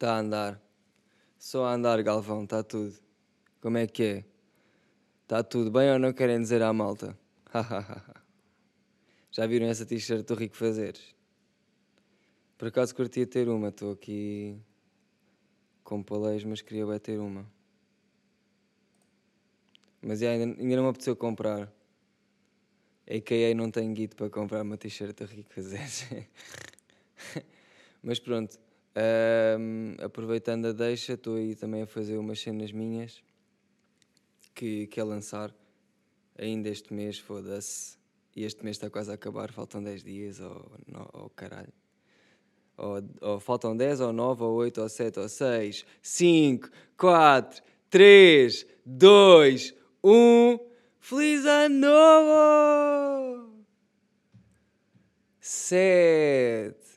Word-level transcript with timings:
Está 0.00 0.14
a 0.14 0.20
andar. 0.20 0.62
Só 1.38 1.66
a 1.66 1.74
andar, 1.74 2.02
Galvão, 2.02 2.44
está 2.44 2.62
tudo. 2.62 2.98
Como 3.60 3.76
é 3.76 3.86
que 3.86 4.02
é? 4.02 4.24
Está 5.24 5.42
tudo 5.44 5.70
bem 5.70 5.92
ou 5.92 5.98
não 5.98 6.10
querem 6.10 6.40
dizer 6.40 6.62
à 6.62 6.72
malta? 6.72 7.14
Já 9.30 9.46
viram 9.46 9.66
essa 9.66 9.84
t-shirt 9.84 10.26
do 10.26 10.34
Rico 10.34 10.56
Fazeres? 10.56 11.14
Por 12.56 12.68
acaso 12.68 12.94
curtia 12.94 13.26
ter 13.26 13.46
uma, 13.46 13.68
estou 13.68 13.92
aqui 13.92 14.58
com 15.84 16.02
paleios, 16.02 16.44
mas 16.44 16.62
queria 16.62 16.86
bem 16.86 16.98
ter 16.98 17.18
uma. 17.18 17.44
Mas 20.00 20.22
ainda, 20.22 20.58
ainda 20.58 20.76
não 20.76 20.84
me 20.84 20.88
apeteceu 20.88 21.14
comprar. 21.14 21.70
A.K.A. 23.06 23.54
não 23.54 23.70
tenho 23.70 23.92
guito 23.92 24.16
para 24.16 24.30
comprar 24.30 24.62
uma 24.62 24.78
t-shirt 24.78 25.14
do 25.14 25.26
Rico 25.26 25.52
Fazeres. 25.52 26.06
mas 28.02 28.18
pronto, 28.18 28.58
um, 29.58 29.96
aproveitando 30.04 30.66
a 30.66 30.72
deixa, 30.72 31.14
estou 31.14 31.36
aí 31.36 31.54
também 31.54 31.82
a 31.82 31.86
fazer 31.86 32.16
umas 32.18 32.40
cenas 32.40 32.72
minhas 32.72 33.22
que 34.54 34.86
quer 34.88 35.04
lançar 35.04 35.54
ainda 36.38 36.68
este 36.68 36.92
mês, 36.92 37.18
foda-se. 37.18 37.98
E 38.34 38.44
este 38.44 38.64
mês 38.64 38.76
está 38.76 38.88
quase 38.88 39.10
a 39.10 39.14
acabar, 39.14 39.50
faltam 39.52 39.82
10 39.82 40.04
dias, 40.04 40.40
ou, 40.40 40.70
oh, 40.94 41.24
oh, 41.24 41.30
caralho. 41.30 41.72
Ou, 42.76 43.02
ou, 43.20 43.40
faltam 43.40 43.76
10, 43.76 44.00
ou 44.00 44.12
9, 44.12 44.42
ou 44.42 44.54
8, 44.56 44.80
ou 44.80 44.88
7, 44.88 45.18
ou 45.18 45.28
6, 45.28 45.84
5, 46.02 46.70
4, 46.96 47.62
3, 47.90 48.66
2, 48.86 49.74
1. 50.02 50.58
Feliz 51.00 51.44
ano 51.44 51.74
novo! 51.88 53.50
7. 55.40 56.89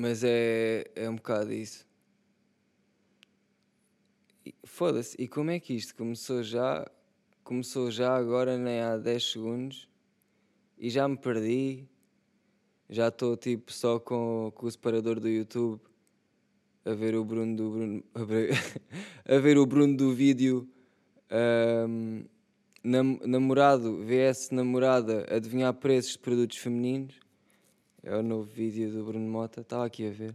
Mas 0.00 0.24
é, 0.24 0.86
é 0.96 1.10
um 1.10 1.16
bocado 1.16 1.52
isso. 1.52 1.86
Foda-se, 4.64 5.14
e 5.20 5.28
como 5.28 5.50
é 5.50 5.60
que 5.60 5.74
isto 5.74 5.94
começou 5.94 6.42
já? 6.42 6.90
Começou 7.44 7.90
já 7.90 8.16
agora, 8.16 8.56
nem 8.56 8.80
há 8.80 8.96
10 8.96 9.32
segundos, 9.32 9.90
e 10.78 10.88
já 10.88 11.06
me 11.06 11.18
perdi. 11.18 11.86
Já 12.88 13.08
estou 13.08 13.36
tipo 13.36 13.70
só 13.70 14.00
com, 14.00 14.50
com 14.54 14.66
o 14.66 14.70
separador 14.70 15.20
do 15.20 15.28
YouTube 15.28 15.82
a 16.82 16.94
ver 16.94 17.14
o 17.14 17.22
Bruno 17.22 17.54
do 17.54 17.70
Bruno, 17.70 18.04
a 18.14 18.24
ver, 18.24 19.58
o 19.60 19.66
Bruno 19.66 19.98
do 19.98 20.14
vídeo 20.14 20.66
um, 21.30 22.24
nam, 22.82 23.20
namorado 23.26 24.02
vs 24.02 24.48
namorada 24.50 25.26
adivinhar 25.30 25.74
preços 25.74 26.12
de 26.12 26.20
produtos 26.20 26.56
femininos. 26.56 27.20
É 28.02 28.16
o 28.16 28.22
novo 28.22 28.44
vídeo 28.44 28.90
do 28.90 29.04
Bruno 29.04 29.28
Mota, 29.28 29.60
estava 29.60 29.84
aqui 29.84 30.08
a 30.08 30.10
ver. 30.10 30.34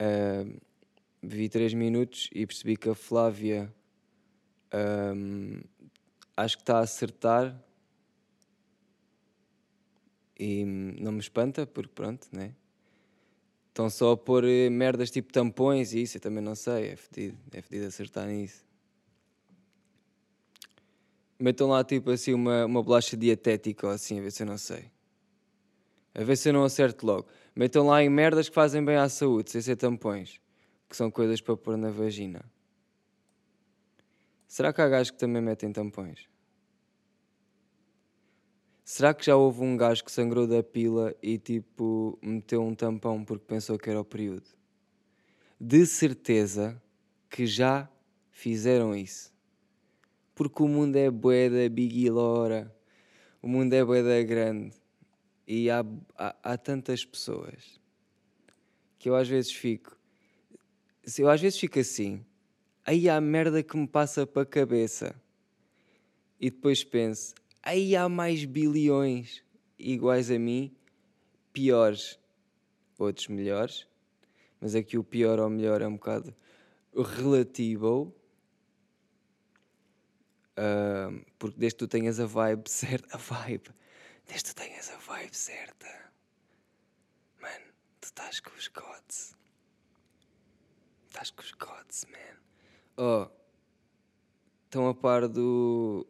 Um, 0.00 0.58
vi 1.22 1.48
3 1.48 1.72
minutos 1.72 2.28
e 2.32 2.44
percebi 2.44 2.76
que 2.76 2.88
a 2.88 2.94
Flávia 2.96 3.72
um, 5.14 5.60
acho 6.36 6.56
que 6.56 6.62
está 6.62 6.78
a 6.78 6.82
acertar 6.82 7.56
e 10.38 10.64
não 10.64 11.12
me 11.12 11.20
espanta, 11.20 11.64
porque 11.64 11.92
pronto, 11.94 12.26
né? 12.32 12.54
Estão 13.68 13.88
só 13.88 14.12
a 14.12 14.16
pôr 14.16 14.44
eh, 14.44 14.68
merdas 14.68 15.10
tipo 15.12 15.32
tampões 15.32 15.92
e 15.92 16.02
isso, 16.02 16.16
eu 16.16 16.20
também 16.20 16.42
não 16.42 16.56
sei, 16.56 16.88
é 16.88 16.96
fedido, 16.96 17.38
é 17.52 17.62
fedido 17.62 17.86
acertar 17.86 18.26
nisso. 18.26 18.64
Metam 21.38 21.68
lá 21.68 21.84
tipo 21.84 22.10
assim 22.10 22.34
uma, 22.34 22.66
uma 22.66 22.82
bolacha 22.82 23.16
dietética 23.16 23.86
ou 23.86 23.92
assim, 23.92 24.18
a 24.18 24.22
ver 24.22 24.32
se 24.32 24.42
eu 24.42 24.46
não 24.46 24.58
sei. 24.58 24.90
A 26.14 26.24
ver 26.24 26.36
se 26.36 26.48
eu 26.48 26.52
não 26.52 26.64
acerto 26.64 27.06
logo. 27.06 27.28
Metam 27.54 27.86
lá 27.86 28.02
em 28.02 28.08
merdas 28.08 28.48
que 28.48 28.54
fazem 28.54 28.84
bem 28.84 28.96
à 28.96 29.08
saúde, 29.08 29.50
sem 29.50 29.60
ser 29.60 29.76
tampões, 29.76 30.40
que 30.88 30.96
são 30.96 31.10
coisas 31.10 31.40
para 31.40 31.56
pôr 31.56 31.76
na 31.76 31.90
vagina. 31.90 32.44
Será 34.46 34.72
que 34.72 34.80
há 34.80 34.88
gajos 34.88 35.12
que 35.12 35.18
também 35.18 35.40
metem 35.40 35.72
tampões? 35.72 36.28
Será 38.84 39.14
que 39.14 39.24
já 39.24 39.36
houve 39.36 39.62
um 39.62 39.76
gajo 39.76 40.04
que 40.04 40.10
sangrou 40.10 40.48
da 40.48 40.64
pila 40.64 41.14
e 41.22 41.38
tipo 41.38 42.18
meteu 42.20 42.60
um 42.60 42.74
tampão 42.74 43.24
porque 43.24 43.44
pensou 43.46 43.78
que 43.78 43.88
era 43.88 44.00
o 44.00 44.04
período? 44.04 44.48
De 45.60 45.86
certeza 45.86 46.82
que 47.28 47.46
já 47.46 47.88
fizeram 48.32 48.92
isso. 48.92 49.32
Porque 50.34 50.60
o 50.64 50.66
mundo 50.66 50.96
é 50.96 51.08
boeda 51.08 51.68
big 51.68 52.10
lora. 52.10 52.74
O 53.40 53.46
mundo 53.46 53.72
é 53.74 53.84
boeda 53.84 54.20
grande. 54.24 54.79
E 55.52 55.68
há, 55.68 55.84
há, 56.16 56.36
há 56.44 56.56
tantas 56.56 57.04
pessoas 57.04 57.80
que 59.00 59.08
eu 59.08 59.16
às 59.16 59.26
vezes 59.26 59.50
fico. 59.50 59.98
Eu 61.18 61.28
às 61.28 61.40
vezes 61.40 61.58
fico 61.58 61.76
assim. 61.80 62.24
Aí 62.86 63.08
há 63.08 63.20
merda 63.20 63.60
que 63.60 63.76
me 63.76 63.88
passa 63.88 64.24
para 64.24 64.42
a 64.42 64.46
cabeça. 64.46 65.12
E 66.38 66.52
depois 66.52 66.84
penso, 66.84 67.34
aí 67.60 67.96
há 67.96 68.08
mais 68.08 68.44
bilhões 68.44 69.42
iguais 69.76 70.30
a 70.30 70.38
mim, 70.38 70.72
piores, 71.52 72.16
outros 72.96 73.26
melhores, 73.26 73.88
mas 74.60 74.76
aqui 74.76 74.96
o 74.96 75.02
pior 75.02 75.40
ou 75.40 75.50
melhor 75.50 75.82
é 75.82 75.88
um 75.88 75.94
bocado 75.94 76.32
relativo, 76.94 78.14
uh, 80.56 81.26
porque 81.40 81.58
desde 81.58 81.74
que 81.74 81.84
tu 81.86 81.88
tenhas 81.88 82.20
a 82.20 82.26
vibe 82.26 82.62
certa, 82.70 83.16
a 83.16 83.18
vibe, 83.18 83.70
desde 84.30 84.54
que 84.54 84.62
tenhas 84.62 84.88
a 84.90 84.96
vibe 84.96 85.36
certa, 85.36 85.88
mano, 87.42 87.64
tu 88.00 88.04
estás 88.04 88.38
com 88.38 88.54
os 88.56 88.68
gods, 88.68 89.36
estás 91.08 91.32
com 91.32 91.42
os 91.42 91.50
gods, 91.50 92.06
man. 92.06 92.38
Oh, 92.96 93.28
estão 94.66 94.88
a 94.88 94.94
par 94.94 95.26
do 95.26 96.06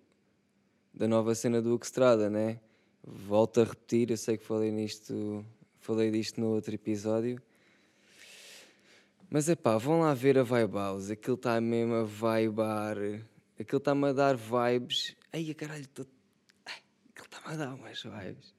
da 0.93 1.09
nova 1.09 1.35
cena 1.35 1.63
do 1.63 1.75
Extrada, 1.75 2.29
né? 2.29 2.61
Volto 3.03 3.63
a 3.63 3.65
repetir, 3.65 4.11
eu 4.11 4.19
sei 4.19 4.37
que 4.37 4.45
falei 4.45 4.71
nisto, 4.71 5.43
falei 5.79 6.11
disto 6.11 6.39
no 6.43 6.49
outro 6.49 6.75
episódio. 6.75 7.43
Mas 9.31 9.49
é 9.49 9.57
pá, 9.57 9.79
vão 9.79 10.01
lá 10.01 10.13
ver 10.13 10.37
a 10.37 10.43
Vibe 10.43 10.75
House, 10.75 11.11
aquilo 11.11 11.37
está 11.37 11.59
mesmo 11.59 11.95
a 11.95 12.05
vibar, 12.05 12.99
aquilo 13.59 13.79
está-me 13.79 14.09
a 14.09 14.13
dar 14.13 14.37
vibes. 14.37 15.17
Ai, 15.33 15.55
caralho, 15.55 15.89
tô... 15.89 16.05
Está-me 17.31 17.55
a 17.55 17.57
dar 17.57 17.75
umas 17.75 18.03
vibes. 18.03 18.55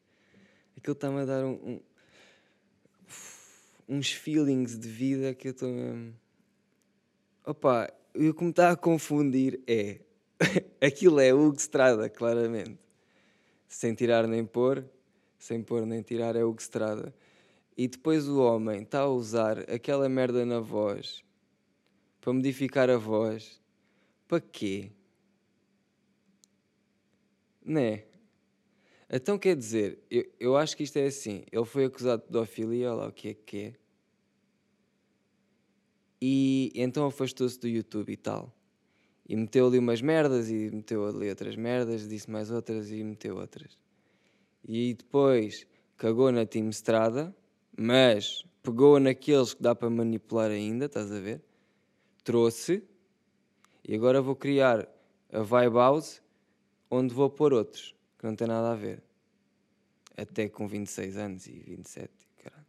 Aquilo 0.78 0.94
está-me 0.94 1.20
a 1.20 1.26
dar 1.26 1.44
um, 1.44 1.52
um, 1.52 1.82
uns 3.90 4.14
feelings 4.14 4.80
de 4.80 4.88
vida 4.88 5.34
que 5.34 5.50
eu 5.50 5.52
estou 5.52 5.70
mesmo. 5.70 6.16
Opa, 7.46 7.92
o 8.16 8.34
que 8.34 8.44
me 8.44 8.52
está 8.52 8.72
a 8.72 8.76
confundir 8.78 9.60
é 9.68 10.00
aquilo 10.82 11.20
é 11.20 11.34
Hugo 11.34 11.58
claramente. 12.16 12.80
Sem 13.68 13.94
tirar 13.94 14.26
nem 14.26 14.46
pôr, 14.46 14.86
sem 15.38 15.62
pôr 15.62 15.86
nem 15.86 16.02
tirar, 16.02 16.38
é 16.38 16.44
Hugo. 16.44 16.62
E 17.78 17.88
depois 17.90 18.28
o 18.30 18.40
homem 18.40 18.84
está 18.84 19.00
a 19.00 19.10
usar 19.10 19.70
aquela 19.70 20.08
merda 20.08 20.46
na 20.46 20.62
voz 20.62 21.26
para 22.22 22.32
modificar 22.32 22.90
a 22.90 22.98
voz. 22.98 23.60
Para 24.28 24.40
quê? 24.40 24.92
Né? 27.66 28.06
Então 29.14 29.38
quer 29.38 29.58
dizer, 29.58 30.00
eu, 30.10 30.26
eu 30.40 30.56
acho 30.56 30.78
que 30.78 30.84
isto 30.84 30.96
é 30.96 31.06
assim. 31.06 31.44
Ele 31.52 31.66
foi 31.66 31.84
acusado 31.84 32.22
de 32.22 32.30
pedofilia, 32.30 32.94
olha 32.94 33.02
lá 33.02 33.08
o 33.10 33.12
que 33.12 33.28
é 33.28 33.34
que 33.34 33.58
é. 33.58 33.74
E 36.22 36.72
então 36.74 37.06
afastou-se 37.06 37.60
do 37.60 37.68
YouTube 37.68 38.14
e 38.14 38.16
tal. 38.16 38.56
E 39.28 39.36
meteu 39.36 39.68
ali 39.68 39.80
umas 39.80 40.02
merdas 40.02 40.50
e 40.50 40.72
meteu 40.72 41.06
ali 41.06 41.30
outras 41.30 41.58
merdas, 41.58 42.08
disse 42.08 42.32
mais 42.32 42.50
outras 42.52 42.90
e 42.90 43.04
meteu 43.04 43.36
outras. 43.36 43.78
E 44.66 44.94
depois 44.94 45.68
cagou 45.98 46.32
na 46.32 46.46
Team 46.46 46.70
Strada, 46.70 47.36
mas 47.78 48.46
pegou 48.64 48.98
naqueles 48.98 49.54
que 49.54 49.62
dá 49.62 49.76
para 49.76 49.90
manipular 49.90 50.52
ainda, 50.52 50.86
estás 50.86 51.12
a 51.12 51.20
ver? 51.20 51.42
Trouxe 52.24 52.82
e 53.84 53.94
agora 53.94 54.22
vou 54.22 54.38
criar 54.38 54.88
a 55.34 55.42
Vibe 55.42 55.76
House 55.76 56.22
onde 56.90 57.14
vou 57.14 57.30
pôr 57.30 57.54
outros 57.54 57.94
que 58.22 58.28
não 58.28 58.36
tem 58.36 58.48
nada 58.48 58.72
a 58.72 58.76
ver. 58.76 59.02
Até 60.18 60.50
com 60.50 60.68
26 60.68 61.18
anos 61.18 61.48
e 61.48 61.52
27, 61.52 62.12
caralho. 62.44 62.66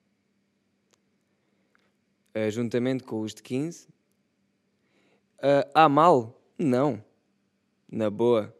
Uh, 2.34 2.50
juntamente 2.50 3.04
com 3.04 3.20
os 3.20 3.34
de 3.34 3.42
15. 3.42 3.88
Uh, 5.38 5.68
há 5.74 5.88
mal? 5.88 6.40
Não. 6.58 7.04
Na 7.90 8.08
boa. 8.08 8.56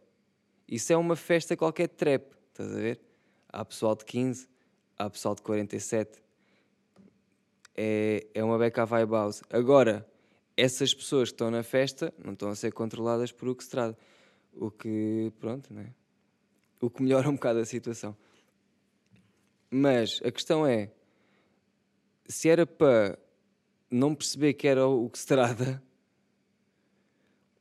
Isso 0.69 0.93
é 0.93 0.97
uma 0.97 1.17
festa 1.17 1.57
qualquer 1.57 1.89
de 1.89 1.95
trap, 1.95 2.33
estás 2.49 2.73
a 2.73 2.81
ver? 2.81 3.01
Há 3.49 3.65
pessoal 3.65 3.95
de 3.95 4.05
15, 4.05 4.49
há 4.99 5.11
pessoal 5.11 5.35
de 5.35 5.43
47. 5.43 6.23
É, 7.77 8.27
é 8.35 8.43
uma 8.43 8.59
beca 8.59 8.85
vibe 8.85 9.13
house. 9.13 9.43
Agora, 9.51 10.07
essas 10.57 10.93
pessoas 10.93 11.29
que 11.29 11.35
estão 11.35 11.51
na 11.51 11.63
festa 11.63 12.13
não 12.23 12.33
estão 12.33 12.49
a 12.51 12.55
ser 12.55 12.73
controladas 12.73 13.33
por 13.33 13.49
o 13.49 13.55
que 13.55 13.65
se 13.65 13.71
trata. 13.71 13.99
O 14.55 14.71
que, 14.71 15.33
pronto, 15.41 15.73
né? 15.73 15.93
O 16.81 16.91
que 16.91 17.03
melhora 17.03 17.29
um 17.29 17.35
bocado 17.35 17.61
a 17.61 17.65
situação. 17.65 18.17
Mas 19.75 20.21
a 20.23 20.31
questão 20.31 20.67
é: 20.67 20.91
se 22.29 22.51
era 22.51 22.67
para 22.67 23.19
não 23.91 24.15
perceber 24.15 24.53
que 24.53 24.69
era 24.69 24.87
o 24.87 25.09
que 25.09 25.19
se 25.19 25.27
trata, 25.27 25.83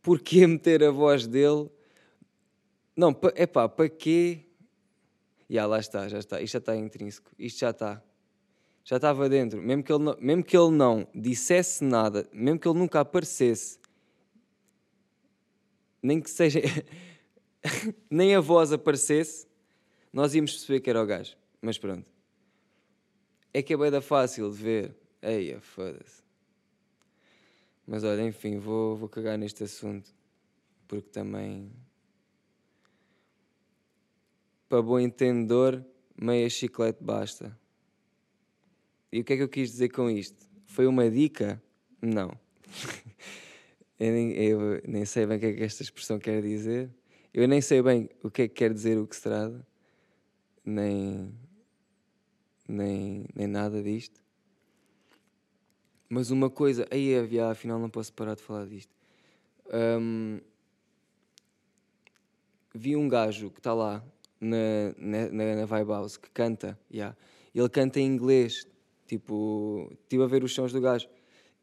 porquê 0.01 0.45
meter 0.45 0.83
a 0.83 0.91
voz 0.91 1.25
dele? 1.25 1.69
Não, 2.93 3.17
é 3.33 3.47
pá, 3.47 3.69
para 3.69 3.87
quê? 3.87 4.43
E 5.49 5.57
lá 5.57 5.79
está, 5.79 6.09
já 6.09 6.19
está, 6.19 6.41
isto 6.41 6.51
já 6.51 6.59
está 6.59 6.75
intrínseco, 6.75 7.31
isto 7.39 7.61
já 7.61 7.69
está. 7.69 8.03
Já 8.83 8.97
estava 8.97 9.29
dentro, 9.29 9.61
mesmo 9.61 9.81
que, 9.81 9.93
ele 9.93 10.03
não, 10.03 10.17
mesmo 10.19 10.43
que 10.43 10.57
ele 10.57 10.71
não 10.71 11.07
dissesse 11.15 11.81
nada, 11.81 12.27
mesmo 12.33 12.59
que 12.59 12.67
ele 12.67 12.79
nunca 12.79 12.99
aparecesse, 12.99 13.79
nem 16.03 16.19
que 16.19 16.29
seja, 16.29 16.59
nem 18.09 18.35
a 18.35 18.41
voz 18.41 18.73
aparecesse, 18.73 19.47
nós 20.11 20.35
íamos 20.35 20.51
perceber 20.51 20.81
que 20.81 20.89
era 20.89 21.01
o 21.01 21.05
gajo. 21.05 21.39
Mas 21.61 21.77
pronto. 21.77 22.09
É 23.53 23.61
que 23.61 23.73
é 23.73 23.77
bem 23.77 23.91
da 23.91 24.01
fácil 24.01 24.49
de 24.49 24.57
ver. 24.57 24.95
Eia, 25.21 25.61
foda-se. 25.61 26.23
Mas 27.85 28.03
olha, 28.03 28.23
enfim, 28.23 28.57
vou, 28.57 28.95
vou 28.95 29.09
cagar 29.09 29.37
neste 29.37 29.63
assunto. 29.63 30.09
Porque 30.87 31.09
também. 31.09 31.71
Para 34.67 34.81
bom 34.81 34.99
entendedor, 34.99 35.85
meia 36.15 36.49
chiclete 36.49 37.03
basta. 37.03 37.57
E 39.11 39.19
o 39.19 39.23
que 39.23 39.33
é 39.33 39.37
que 39.37 39.43
eu 39.43 39.49
quis 39.49 39.71
dizer 39.71 39.89
com 39.89 40.09
isto? 40.09 40.49
Foi 40.65 40.87
uma 40.87 41.09
dica? 41.11 41.61
Não. 42.01 42.31
eu, 43.99 44.11
nem, 44.11 44.31
eu 44.31 44.81
nem 44.87 45.03
sei 45.03 45.25
bem 45.25 45.35
o 45.35 45.39
que 45.39 45.45
é 45.47 45.53
que 45.53 45.63
esta 45.63 45.83
expressão 45.83 46.17
quer 46.17 46.41
dizer. 46.41 46.89
Eu 47.33 47.47
nem 47.47 47.59
sei 47.59 47.81
bem 47.81 48.09
o 48.23 48.31
que 48.31 48.43
é 48.43 48.47
que 48.47 48.53
quer 48.53 48.73
dizer 48.73 48.97
o 48.97 49.05
que 49.05 49.15
se 49.15 49.23
trata. 49.23 49.67
Nem, 50.63 51.33
nem, 52.71 53.25
nem 53.35 53.47
nada 53.47 53.81
disto. 53.83 54.23
Mas 56.09 56.31
uma 56.31 56.49
coisa, 56.49 56.87
aí 56.91 57.15
havia, 57.15 57.49
afinal 57.49 57.79
não 57.79 57.89
posso 57.89 58.13
parar 58.13 58.35
de 58.35 58.41
falar 58.41 58.65
disto. 58.65 58.93
Um, 59.73 60.39
vi 62.73 62.95
um 62.95 63.07
gajo 63.07 63.49
que 63.49 63.59
está 63.59 63.73
lá 63.73 64.03
na, 64.39 64.93
na, 64.97 65.55
na 65.55 65.65
Vibe 65.65 65.89
House 65.89 66.17
que 66.17 66.29
canta, 66.31 66.77
yeah. 66.91 67.15
ele 67.53 67.69
canta 67.69 67.99
em 67.99 68.05
inglês, 68.05 68.65
tipo, 69.07 69.89
estive 69.91 70.23
a 70.23 70.27
ver 70.27 70.43
os 70.43 70.53
sons 70.53 70.73
do 70.73 70.81
gajo 70.81 71.07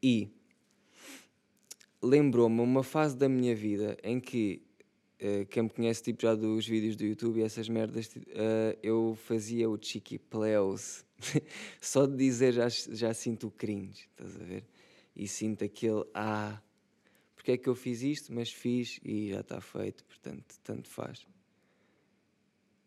e 0.02 0.30
lembrou-me 2.02 2.60
uma 2.60 2.82
fase 2.82 3.16
da 3.16 3.28
minha 3.28 3.54
vida 3.54 3.98
em 4.02 4.20
que 4.20 4.62
uh, 5.20 5.46
quem 5.46 5.64
me 5.64 5.70
conhece 5.70 6.02
tipo 6.02 6.22
já 6.22 6.34
dos 6.34 6.66
vídeos 6.66 6.96
do 6.96 7.04
YouTube 7.04 7.40
e 7.40 7.42
essas 7.42 7.68
merdas, 7.68 8.06
uh, 8.06 8.78
eu 8.82 9.16
fazia 9.24 9.68
o 9.68 9.78
cheeky 9.80 10.18
plays 10.18 11.04
Só 11.80 12.06
de 12.06 12.16
dizer 12.16 12.52
já, 12.52 12.68
já 12.68 13.12
sinto 13.12 13.48
o 13.48 13.50
cringe, 13.50 14.08
estás 14.10 14.36
a 14.36 14.44
ver? 14.44 14.64
E 15.14 15.26
sinto 15.26 15.64
aquele, 15.64 16.04
ah, 16.14 16.60
porque 17.34 17.52
é 17.52 17.56
que 17.56 17.68
eu 17.68 17.74
fiz 17.74 18.02
isto? 18.02 18.32
Mas 18.32 18.52
fiz 18.52 19.00
e 19.04 19.30
já 19.30 19.40
está 19.40 19.60
feito, 19.60 20.04
portanto, 20.04 20.54
tanto 20.62 20.88
faz. 20.88 21.26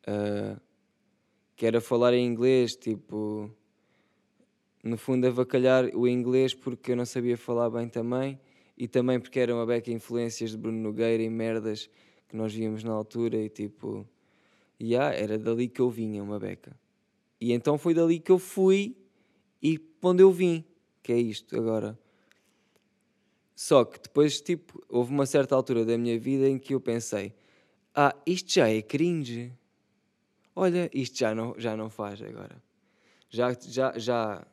Uh, 0.07 0.60
que 1.56 1.66
era 1.66 1.81
falar 1.81 2.13
em 2.13 2.25
inglês, 2.25 2.72
tipo, 2.72 3.51
no 4.83 4.98
fundo, 4.98 5.28
avacalhar 5.28 5.86
o 5.95 6.07
inglês 6.07 6.54
porque 6.54 6.94
eu 6.94 6.95
não 6.95 7.06
sabia 7.06 7.38
falar 7.38 7.69
bem 7.69 7.88
também 7.88 8.39
e 8.78 8.88
também 8.88 9.19
porque 9.19 9.39
era 9.39 9.54
uma 9.54 9.66
beca 9.66 9.92
influências 9.92 10.51
de 10.51 10.57
Bruno 10.57 10.80
Nogueira 10.80 11.22
e 11.22 11.30
merdas 11.30 11.89
que 12.31 12.38
nós 12.38 12.54
víamos 12.54 12.81
na 12.81 12.94
altura 12.94 13.38
e 13.38 13.50
tipo, 13.50 14.07
yeah, 14.81 15.13
era 15.13 15.38
dali 15.38 15.68
que 15.68 15.81
eu 15.81 15.89
vinha, 15.89 16.24
uma 16.24 16.39
beca. 16.39 16.74
E 17.39 17.51
então 17.51 17.78
foi 17.78 17.94
dali 17.94 18.19
que 18.19 18.31
eu 18.31 18.39
fui 18.39 18.95
e 19.62 19.78
onde 20.01 20.24
eu 20.24 20.31
vim, 20.31 20.63
que 21.04 21.12
é 21.12 21.18
isto 21.18 21.56
agora. 21.57 22.00
Só 23.54 23.83
que 23.83 24.00
depois, 24.00 24.39
tipo, 24.39 24.81
houve 24.88 25.12
uma 25.12 25.25
certa 25.25 25.54
altura 25.56 25.83
da 25.83 25.98
minha 25.98 26.18
vida 26.18 26.48
em 26.48 26.57
que 26.57 26.74
eu 26.74 26.80
pensei: 26.80 27.33
ah, 27.94 28.16
isto 28.25 28.54
já 28.54 28.69
é 28.69 28.81
cringe. 28.81 29.51
Olha, 30.56 30.89
isto 30.94 31.19
já 31.19 31.36
não, 31.36 31.54
já 31.57 31.75
não 31.75 31.89
faz 31.89 32.22
agora. 32.22 32.63
Já, 33.30 33.54
já, 33.54 33.98
já, 33.98 34.48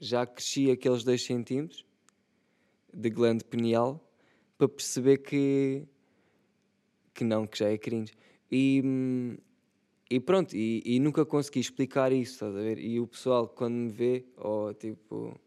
já 0.00 0.26
cresci 0.26 0.70
aqueles 0.70 1.04
2 1.04 1.22
centímetros 1.22 1.84
de 2.92 3.10
glande 3.10 3.44
pineal 3.44 4.00
para 4.56 4.68
perceber 4.68 5.18
que, 5.18 5.86
que 7.14 7.24
não, 7.24 7.46
que 7.46 7.58
já 7.58 7.70
é 7.70 7.78
cringe. 7.78 8.12
E, 8.50 8.82
hum, 8.84 9.36
e 10.10 10.20
pronto, 10.20 10.54
e, 10.54 10.82
e, 10.84 11.00
nunca 11.00 11.24
consegui 11.24 11.60
explicar 11.60 12.12
isso, 12.12 12.34
estás 12.34 12.54
a 12.54 12.60
ver? 12.60 12.78
E 12.78 13.00
o 13.00 13.06
pessoal, 13.06 13.48
quando 13.48 13.74
me 13.74 13.90
vê, 13.90 14.24
ou 14.36 14.74
tipo. 14.74 15.40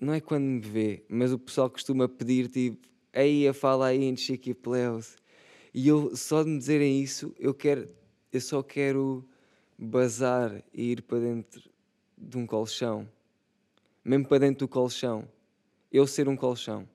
Não 0.00 0.12
é 0.12 0.20
quando 0.20 0.44
me 0.44 0.60
vê, 0.60 1.04
mas 1.08 1.32
o 1.32 1.38
pessoal 1.38 1.70
costuma 1.70 2.08
pedir, 2.08 2.48
tipo, 2.48 2.88
aí 3.12 3.46
a 3.46 3.54
fala 3.54 3.86
aí 3.86 4.02
em 4.02 4.16
Chiqui 4.16 4.52
Pleus. 4.52 5.16
E 5.72 5.88
eu, 5.88 6.16
só 6.16 6.42
de 6.42 6.50
me 6.50 6.58
dizerem 6.58 7.00
isso, 7.00 7.34
eu 7.38 7.54
quero. 7.54 7.88
Eu 8.32 8.40
só 8.40 8.62
quero 8.62 9.24
bazar 9.78 10.62
e 10.72 10.92
ir 10.92 11.02
para 11.02 11.20
dentro 11.20 11.62
de 12.16 12.36
um 12.36 12.46
colchão. 12.46 13.08
Mesmo 14.04 14.26
para 14.26 14.38
dentro 14.38 14.66
do 14.66 14.68
colchão. 14.68 15.28
Eu 15.92 16.06
ser 16.06 16.28
um 16.28 16.36
colchão. 16.36 16.88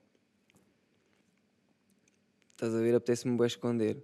Estás 2.60 2.76
a 2.76 2.80
ver? 2.80 2.94
Apetece-me 2.94 3.38
bem 3.38 3.48
esconder. 3.48 4.04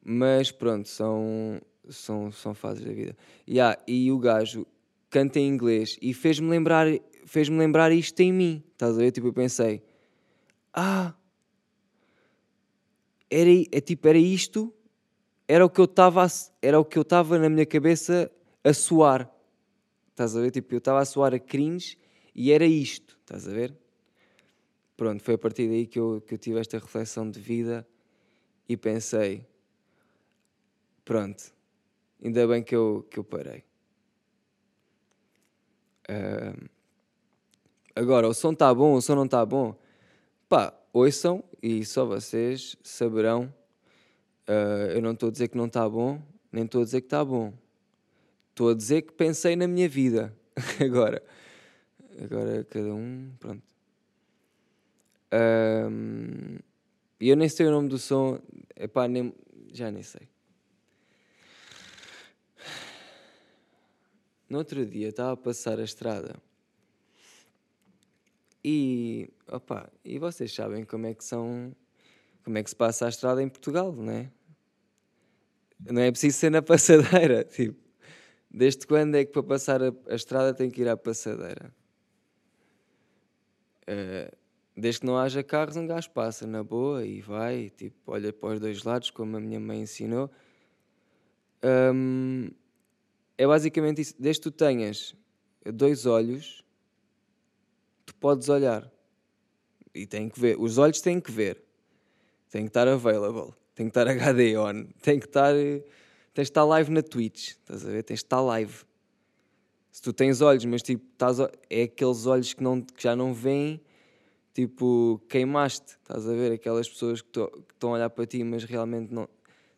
Mas 0.00 0.52
pronto, 0.52 0.88
são, 0.88 1.60
são, 1.88 2.30
são 2.30 2.54
fases 2.54 2.84
da 2.84 2.92
vida. 2.92 3.16
Yeah, 3.48 3.76
e 3.88 4.12
o 4.12 4.20
gajo 4.20 4.64
canta 5.10 5.40
em 5.40 5.48
inglês 5.48 5.98
e 6.00 6.14
fez-me 6.14 6.48
lembrar, 6.48 6.86
fez 7.24 7.48
lembrar 7.48 7.90
isto 7.90 8.20
em 8.20 8.32
mim. 8.32 8.62
Estás 8.70 8.94
a 8.94 8.98
ver? 9.00 9.10
Tipo, 9.10 9.26
eu 9.26 9.32
pensei, 9.32 9.82
ah, 10.72 11.12
era, 13.28 13.50
é, 13.72 13.80
tipo, 13.80 14.06
era 14.06 14.18
isto, 14.18 14.72
era 15.48 15.66
o 15.66 15.68
que 15.68 15.80
eu 15.80 15.86
estava 15.86 16.24
era 16.62 16.78
o 16.78 16.84
que 16.84 16.96
eu 16.96 17.02
na 17.40 17.48
minha 17.48 17.66
cabeça 17.66 18.30
a 18.62 18.72
soar. 18.72 19.28
Estás 20.10 20.36
a 20.36 20.40
ver? 20.40 20.52
Tipo, 20.52 20.72
eu 20.72 20.78
estava 20.78 21.00
a 21.00 21.04
soar 21.04 21.34
a 21.34 21.40
cringe 21.40 21.98
e 22.32 22.52
era 22.52 22.64
isto. 22.64 23.18
Estás 23.24 23.48
a 23.48 23.50
ver? 23.50 23.76
Pronto, 24.96 25.22
foi 25.22 25.34
a 25.34 25.38
partir 25.38 25.68
daí 25.68 25.86
que 25.86 25.98
eu, 25.98 26.22
que 26.26 26.34
eu 26.34 26.38
tive 26.38 26.58
esta 26.58 26.78
reflexão 26.78 27.30
de 27.30 27.38
vida 27.38 27.86
e 28.68 28.76
pensei, 28.76 29.46
Pronto, 31.06 31.54
ainda 32.20 32.48
bem 32.48 32.64
que 32.64 32.74
eu, 32.74 33.06
que 33.08 33.20
eu 33.20 33.22
parei. 33.22 33.62
Uh, 36.10 36.68
agora, 37.94 38.26
o 38.26 38.34
som 38.34 38.50
está 38.50 38.74
bom, 38.74 38.94
o 38.94 39.00
som 39.00 39.14
não 39.14 39.24
está 39.24 39.46
bom. 39.46 39.78
Pá, 40.48 40.74
ouçam 40.92 41.44
e 41.62 41.84
só 41.84 42.04
vocês 42.04 42.76
saberão. 42.82 43.54
Uh, 44.48 44.96
eu 44.96 45.00
não 45.00 45.12
estou 45.12 45.28
a 45.28 45.32
dizer 45.32 45.46
que 45.46 45.56
não 45.56 45.66
está 45.66 45.88
bom, 45.88 46.20
nem 46.50 46.64
estou 46.64 46.80
a 46.80 46.84
dizer 46.84 47.02
que 47.02 47.06
está 47.06 47.24
bom. 47.24 47.54
Estou 48.50 48.70
a 48.70 48.74
dizer 48.74 49.02
que 49.02 49.12
pensei 49.12 49.54
na 49.54 49.68
minha 49.68 49.88
vida. 49.88 50.36
agora, 50.84 51.22
agora 52.20 52.64
cada 52.64 52.92
um, 52.92 53.30
pronto. 53.38 53.62
E 57.20 57.28
eu 57.28 57.36
nem 57.36 57.48
sei 57.48 57.66
o 57.66 57.70
nome 57.70 57.88
do 57.88 57.98
som, 57.98 58.40
epá, 58.76 59.08
nem, 59.08 59.34
já 59.72 59.90
nem 59.90 60.02
sei. 60.02 60.28
No 64.48 64.58
outro 64.58 64.86
dia 64.86 65.08
estava 65.08 65.32
a 65.32 65.36
passar 65.36 65.80
a 65.80 65.84
estrada 65.84 66.36
e, 68.68 69.30
opa, 69.46 69.88
e 70.04 70.18
vocês 70.18 70.52
sabem 70.52 70.84
como 70.84 71.06
é 71.06 71.14
que 71.14 71.24
são, 71.24 71.72
como 72.42 72.58
é 72.58 72.64
que 72.64 72.70
se 72.70 72.74
passa 72.74 73.06
a 73.06 73.08
estrada 73.08 73.40
em 73.40 73.48
Portugal, 73.48 73.92
não 73.92 74.12
é? 74.12 74.28
Não 75.88 76.02
é 76.02 76.10
preciso 76.10 76.36
ser 76.36 76.50
na 76.50 76.60
passadeira, 76.60 77.44
tipo, 77.46 77.78
desde 78.50 78.84
quando 78.84 79.14
é 79.14 79.24
que 79.24 79.30
para 79.30 79.44
passar 79.44 79.80
a, 79.80 79.92
a 80.08 80.16
estrada 80.16 80.52
tem 80.52 80.68
que 80.68 80.80
ir 80.80 80.88
à 80.88 80.96
passadeira? 80.96 81.72
Uh, 83.88 84.36
desde 84.76 85.00
que 85.00 85.06
não 85.06 85.16
haja 85.16 85.42
carros, 85.42 85.76
um 85.76 85.86
gajo 85.86 86.10
passa 86.10 86.46
na 86.46 86.62
boa 86.62 87.04
e 87.04 87.20
vai, 87.22 87.70
tipo, 87.70 87.96
olha 88.06 88.32
para 88.32 88.54
os 88.54 88.60
dois 88.60 88.82
lados, 88.84 89.10
como 89.10 89.36
a 89.36 89.40
minha 89.40 89.58
mãe 89.58 89.80
ensinou. 89.80 90.30
É 93.38 93.46
basicamente 93.46 94.02
isso. 94.02 94.14
Desde 94.18 94.42
que 94.42 94.50
tu 94.50 94.56
tenhas 94.56 95.14
dois 95.64 96.04
olhos, 96.04 96.64
tu 98.04 98.14
podes 98.16 98.48
olhar. 98.48 98.90
E 99.94 100.06
tem 100.06 100.28
que 100.28 100.38
ver. 100.38 100.60
Os 100.60 100.76
olhos 100.76 101.00
têm 101.00 101.20
que 101.20 101.32
ver. 101.32 101.62
Tem 102.50 102.62
que 102.62 102.68
estar 102.68 102.86
available. 102.86 103.54
Tem 103.74 103.86
que 103.86 103.90
estar 103.90 104.06
HD 104.08 104.56
on. 104.58 104.84
Tem 105.00 105.18
que 105.18 105.26
estar. 105.26 105.54
Tens 106.34 106.44
de 106.44 106.50
estar 106.50 106.64
live 106.64 106.90
na 106.90 107.02
Twitch. 107.02 107.52
Estás 107.52 107.86
a 107.86 107.90
ver? 107.90 108.02
Tens 108.02 108.20
de 108.20 108.26
estar 108.26 108.40
live. 108.42 108.84
Se 109.90 110.02
tu 110.02 110.12
tens 110.12 110.42
olhos, 110.42 110.64
mas 110.66 110.82
tipo, 110.82 111.02
estás, 111.12 111.38
é 111.70 111.84
aqueles 111.84 112.26
olhos 112.26 112.52
que, 112.52 112.62
não, 112.62 112.82
que 112.82 113.02
já 113.02 113.16
não 113.16 113.32
veem, 113.32 113.80
tipo, 114.56 115.20
queimaste. 115.28 115.98
Estás 116.02 116.26
a 116.26 116.32
ver? 116.32 116.52
Aquelas 116.52 116.88
pessoas 116.88 117.20
que, 117.20 117.28
estão 117.28 117.90
a 117.90 117.92
olhar 117.92 118.08
para 118.08 118.24
ti, 118.24 118.42
mas 118.42 118.64
realmente 118.64 119.12
não. 119.12 119.28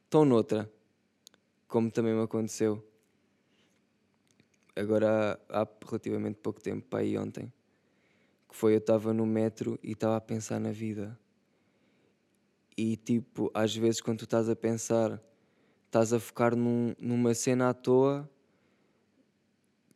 Estão 0.05 0.25
noutra. 0.25 0.71
Como 1.67 1.91
também 1.91 2.15
me 2.15 2.23
aconteceu. 2.23 2.81
agora 4.77 5.41
há, 5.49 5.63
há 5.63 5.69
relativamente 5.85 6.37
pouco 6.37 6.63
tempo, 6.63 6.87
para 6.89 7.01
aí 7.01 7.19
ontem, 7.19 7.53
que 8.49 8.55
foi 8.55 8.75
eu 8.75 8.79
estava 8.79 9.13
no 9.13 9.27
metro 9.27 9.77
e 9.83 9.93
estava 9.93 10.17
a 10.17 10.21
pensar 10.21 10.61
na 10.61 10.71
vida. 10.71 11.19
E 12.77 12.97
tipo, 12.97 13.51
às 13.53 13.75
vezes 13.75 14.01
quando 14.01 14.19
tu 14.19 14.25
estás 14.25 14.49
a 14.49 14.55
pensar, 14.55 15.21
estás 15.87 16.13
a 16.13 16.21
focar 16.21 16.55
num, 16.55 16.95
numa 17.01 17.35
cena 17.35 17.71
à 17.71 17.75
toa 17.75 18.31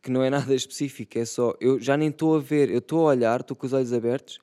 que 0.02 0.10
não 0.10 0.24
é 0.24 0.28
nada 0.30 0.52
específico, 0.52 1.16
é 1.16 1.24
só, 1.24 1.54
eu 1.60 1.78
já 1.78 1.96
nem 1.96 2.08
estou 2.08 2.36
a 2.36 2.40
ver, 2.40 2.68
eu 2.68 2.78
estou 2.78 3.02
a 3.02 3.10
olhar, 3.10 3.40
estou 3.40 3.56
com 3.56 3.64
os 3.64 3.72
olhos 3.72 3.92
abertos, 3.92 4.40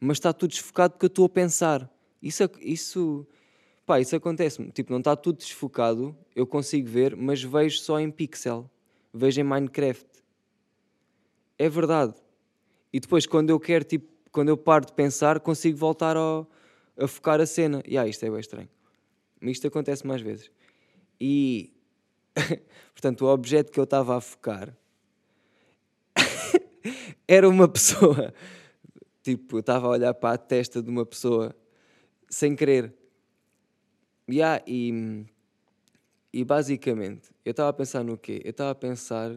mas 0.00 0.16
está 0.16 0.32
tudo 0.32 0.50
desfocado 0.50 0.94
porque 0.94 1.06
eu 1.06 1.08
estou 1.08 1.26
a 1.26 1.28
pensar. 1.28 1.90
Isso, 2.22 2.42
isso, 2.60 3.26
pá, 3.84 4.00
isso 4.00 4.16
acontece-me, 4.16 4.70
tipo, 4.70 4.90
não 4.90 4.98
está 4.98 5.14
tudo 5.14 5.38
desfocado, 5.38 6.16
eu 6.34 6.46
consigo 6.46 6.88
ver, 6.88 7.16
mas 7.16 7.42
vejo 7.42 7.78
só 7.78 8.00
em 8.00 8.10
pixel, 8.10 8.70
vejo 9.12 9.40
em 9.40 9.44
Minecraft. 9.44 10.06
É 11.58 11.68
verdade. 11.68 12.14
E 12.92 13.00
depois, 13.00 13.26
quando 13.26 13.50
eu 13.50 13.60
quero, 13.60 13.84
tipo, 13.84 14.06
quando 14.30 14.48
eu 14.48 14.56
paro 14.56 14.86
de 14.86 14.92
pensar, 14.92 15.40
consigo 15.40 15.78
voltar 15.78 16.16
ao, 16.16 16.46
a 16.98 17.06
focar 17.06 17.40
a 17.40 17.46
cena. 17.46 17.82
E 17.86 17.96
ah, 17.96 18.06
isto 18.06 18.24
é 18.24 18.30
bem 18.30 18.40
estranho. 18.40 18.68
Isto 19.42 19.66
acontece 19.66 20.06
mais 20.06 20.20
vezes. 20.20 20.50
E, 21.20 21.72
portanto, 22.92 23.24
o 23.24 23.28
objeto 23.28 23.72
que 23.72 23.80
eu 23.80 23.84
estava 23.84 24.16
a 24.16 24.20
focar 24.20 24.76
era 27.26 27.48
uma 27.48 27.68
pessoa. 27.68 28.34
Tipo, 29.26 29.56
eu 29.56 29.60
estava 29.60 29.88
a 29.88 29.90
olhar 29.90 30.14
para 30.14 30.34
a 30.34 30.38
testa 30.38 30.80
de 30.80 30.88
uma 30.88 31.04
pessoa 31.04 31.52
sem 32.28 32.54
querer. 32.54 32.94
Yeah, 34.30 34.62
e, 34.64 35.26
e 36.32 36.44
basicamente, 36.44 37.32
eu 37.44 37.50
estava 37.50 37.70
a 37.70 37.72
pensar 37.72 38.04
no 38.04 38.16
quê? 38.16 38.40
Eu 38.44 38.50
estava 38.50 38.70
a 38.70 38.74
pensar 38.76 39.32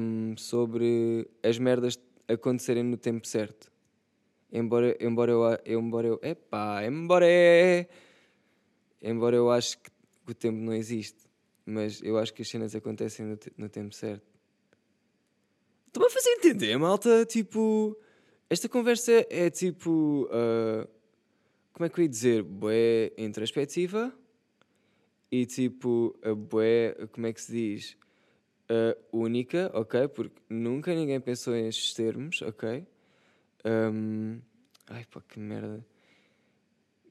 um, 0.00 0.34
sobre 0.38 1.28
as 1.42 1.58
merdas 1.58 2.00
acontecerem 2.26 2.82
no 2.82 2.96
tempo 2.96 3.28
certo. 3.28 3.70
Embora, 4.50 4.96
embora 4.98 5.30
eu, 5.30 5.42
embora 5.66 6.06
eu, 6.06 6.18
epá, 6.22 6.82
embora 6.86 7.26
é, 7.28 7.86
embora 9.02 9.36
eu 9.36 9.50
acho 9.50 9.76
que 9.76 9.90
o 10.26 10.32
tempo 10.32 10.56
não 10.56 10.72
existe, 10.72 11.28
mas 11.66 12.00
eu 12.02 12.16
acho 12.16 12.32
que 12.32 12.40
as 12.40 12.48
cenas 12.48 12.74
acontecem 12.74 13.26
no, 13.26 13.38
no 13.58 13.68
tempo 13.68 13.94
certo. 13.94 14.26
Estou-me 15.88 16.06
a 16.06 16.10
fazer 16.10 16.30
entender, 16.30 16.78
malta. 16.78 17.26
Tipo, 17.26 17.94
esta 18.50 18.68
conversa 18.68 19.26
é 19.30 19.50
tipo. 19.50 20.28
Uh, 20.30 20.88
como 21.72 21.86
é 21.86 21.88
que 21.88 22.00
eu 22.00 22.02
ia 22.02 22.08
dizer? 22.08 22.42
Boé 22.42 23.12
introspectiva 23.16 24.12
e 25.30 25.46
tipo, 25.46 26.18
a 26.22 26.34
boé. 26.34 26.94
Como 27.12 27.26
é 27.26 27.32
que 27.32 27.40
se 27.40 27.52
diz? 27.52 27.96
Uh, 28.70 28.96
única, 29.12 29.70
ok? 29.72 30.08
Porque 30.08 30.36
nunca 30.48 30.94
ninguém 30.94 31.20
pensou 31.20 31.54
nestes 31.54 31.94
termos, 31.94 32.42
ok? 32.42 32.86
Um, 33.64 34.40
ai 34.88 35.04
pá, 35.04 35.22
que 35.26 35.38
merda. 35.38 35.84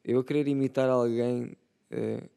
Eu 0.03 0.19
a 0.19 0.23
querer 0.23 0.47
imitar 0.47 0.89
alguém 0.89 1.57
uh, 1.91 2.29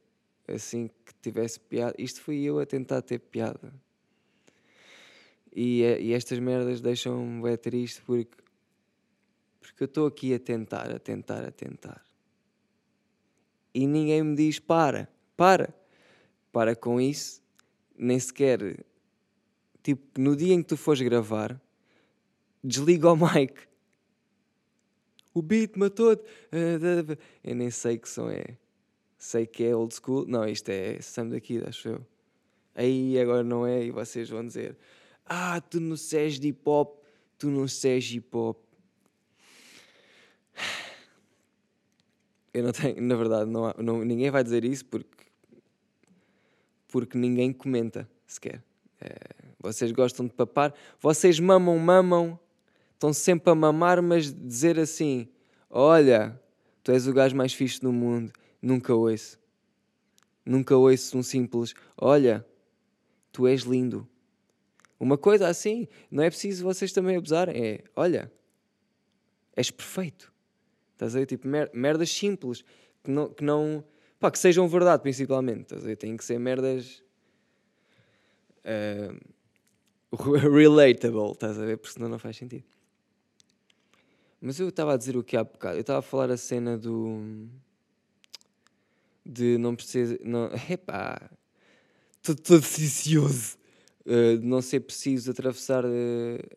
assim 0.48 0.88
que 1.04 1.14
tivesse 1.20 1.60
piada. 1.60 1.94
Isto 1.98 2.20
fui 2.20 2.42
eu 2.42 2.58
a 2.58 2.66
tentar 2.66 3.02
ter 3.02 3.18
piada. 3.18 3.72
E, 5.54 5.82
e 5.82 6.12
estas 6.12 6.38
merdas 6.38 6.80
deixam-me 6.80 7.56
triste 7.56 8.00
porque, 8.02 8.36
porque 9.80 9.84
eu 9.84 9.86
estou 9.86 10.06
aqui 10.06 10.34
a 10.34 10.38
tentar, 10.38 10.90
a 10.90 10.98
tentar, 10.98 11.42
a 11.42 11.50
tentar. 11.50 12.04
E 13.72 13.86
ninguém 13.86 14.22
me 14.22 14.36
diz 14.36 14.58
para, 14.58 15.08
para, 15.34 15.74
para 16.52 16.76
com 16.76 17.00
isso. 17.00 17.42
Nem 17.96 18.18
sequer, 18.18 18.84
tipo, 19.82 20.20
no 20.20 20.36
dia 20.36 20.52
em 20.52 20.62
que 20.62 20.68
tu 20.68 20.76
fores 20.76 21.00
gravar, 21.00 21.58
desliga 22.62 23.10
o 23.10 23.16
mic. 23.34 23.54
O 25.32 25.40
beat 25.40 25.76
matou-te. 25.76 26.24
Eu 27.42 27.54
nem 27.54 27.70
sei 27.70 27.96
que 27.96 28.08
som 28.08 28.28
é. 28.28 28.58
Sei 29.16 29.46
que 29.46 29.64
é 29.64 29.74
old 29.74 29.94
school. 29.94 30.26
Não, 30.26 30.46
isto 30.46 30.68
é 30.68 31.00
Sam 31.00 31.28
daqui, 31.28 31.62
acho 31.66 31.88
eu. 31.88 32.06
Aí 32.74 33.18
agora 33.18 33.42
não 33.42 33.66
é, 33.66 33.84
e 33.84 33.90
vocês 33.90 34.28
vão 34.28 34.44
dizer: 34.44 34.76
ah, 35.24 35.58
tu 35.58 35.80
não 35.80 35.96
és 36.12 36.38
de 36.38 36.48
hip 36.48 36.60
hop, 36.66 37.02
tu 37.38 37.48
não 37.48 37.64
és 37.64 38.12
hip 38.12 38.36
hop. 38.36 38.69
Eu 42.60 42.64
não 42.64 42.72
tenho, 42.72 43.00
na 43.00 43.16
verdade, 43.16 43.50
não, 43.50 43.64
há, 43.64 43.74
não 43.78 44.04
ninguém 44.04 44.30
vai 44.30 44.44
dizer 44.44 44.64
isso 44.64 44.84
porque, 44.84 45.24
porque 46.88 47.16
ninguém 47.16 47.54
comenta 47.54 48.06
sequer. 48.26 48.62
É, 49.00 49.16
vocês 49.58 49.90
gostam 49.92 50.26
de 50.26 50.34
papar, 50.34 50.74
vocês 51.00 51.40
mamam, 51.40 51.78
mamam, 51.78 52.38
estão 52.92 53.14
sempre 53.14 53.50
a 53.50 53.54
mamar, 53.54 54.02
mas 54.02 54.30
dizer 54.30 54.78
assim: 54.78 55.26
Olha, 55.70 56.38
tu 56.84 56.92
és 56.92 57.08
o 57.08 57.14
gajo 57.14 57.34
mais 57.34 57.54
fixe 57.54 57.80
do 57.80 57.90
mundo, 57.90 58.30
nunca 58.60 58.94
ouço. 58.94 59.40
Nunca 60.44 60.76
ouço 60.76 61.16
um 61.16 61.22
simples: 61.22 61.74
Olha, 61.96 62.46
tu 63.32 63.46
és 63.46 63.62
lindo. 63.62 64.06
Uma 64.98 65.16
coisa 65.16 65.48
assim, 65.48 65.88
não 66.10 66.22
é 66.22 66.28
preciso 66.28 66.62
vocês 66.62 66.92
também 66.92 67.16
abusarem. 67.16 67.56
É, 67.56 67.84
olha, 67.96 68.30
és 69.56 69.70
perfeito. 69.70 70.30
Estás 71.00 71.16
a 71.16 71.20
ver? 71.20 71.26
Tipo, 71.26 71.48
mer 71.48 71.70
merdas 71.72 72.10
simples, 72.10 72.62
que 73.02 73.10
não, 73.10 73.30
que 73.32 73.42
não. 73.42 73.82
Pá, 74.18 74.30
que 74.30 74.38
sejam 74.38 74.68
verdade, 74.68 75.02
principalmente. 75.02 75.62
Estás 75.62 75.82
a 75.82 75.86
ver? 75.86 75.96
Tem 75.96 76.14
que 76.14 76.22
ser 76.22 76.38
merdas. 76.38 77.02
Uh, 78.62 79.18
relatable, 80.36 81.32
estás 81.32 81.58
a 81.58 81.64
ver? 81.64 81.78
Porque 81.78 81.94
senão 81.94 82.10
não 82.10 82.18
faz 82.18 82.36
sentido. 82.36 82.64
Mas 84.42 84.60
eu 84.60 84.68
estava 84.68 84.92
a 84.92 84.96
dizer 84.98 85.16
o 85.16 85.24
que 85.24 85.38
há 85.38 85.44
bocado. 85.44 85.78
Eu 85.78 85.80
estava 85.80 86.00
a 86.00 86.02
falar 86.02 86.30
a 86.30 86.36
cena 86.36 86.76
do. 86.76 87.48
De 89.24 89.56
não 89.56 89.74
precisa. 89.74 90.18
Não, 90.22 90.50
epá. 90.68 91.30
Estou 92.22 92.34
todo. 92.34 92.62
Eh, 94.06 94.36
de 94.36 94.46
não 94.46 94.60
ser 94.60 94.80
preciso 94.80 95.30
atravessar 95.30 95.84
uh, 95.84 95.88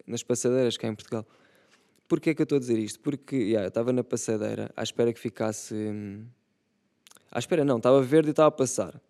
nas 0.07 0.23
passadeiras 0.23 0.75
cá 0.75 0.87
em 0.87 0.95
Portugal. 0.95 1.25
Porquê 2.13 2.29
é 2.29 2.35
que 2.35 2.43
eu 2.43 2.43
estou 2.43 2.57
a 2.57 2.59
dizer 2.59 2.77
isto? 2.77 2.99
Porque 2.99 3.35
yeah, 3.35 3.65
eu 3.65 3.69
estava 3.69 3.91
na 3.91 4.03
passadeira 4.03 4.71
à 4.77 4.83
espera 4.83 5.11
que 5.11 5.19
ficasse. 5.19 5.73
Hum, 5.73 6.27
à 7.31 7.39
espera, 7.39 7.65
não, 7.65 7.77
estava 7.77 8.03
verde 8.03 8.29
e 8.29 8.29
estava 8.29 8.49
a 8.49 8.51
passar. 8.51 9.01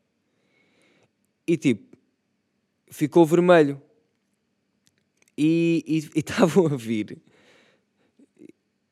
E 1.45 1.57
tipo, 1.57 1.97
ficou 2.87 3.25
vermelho. 3.25 3.81
E 5.37 5.83
estavam 6.15 6.67
a 6.67 6.77
vir. 6.77 7.21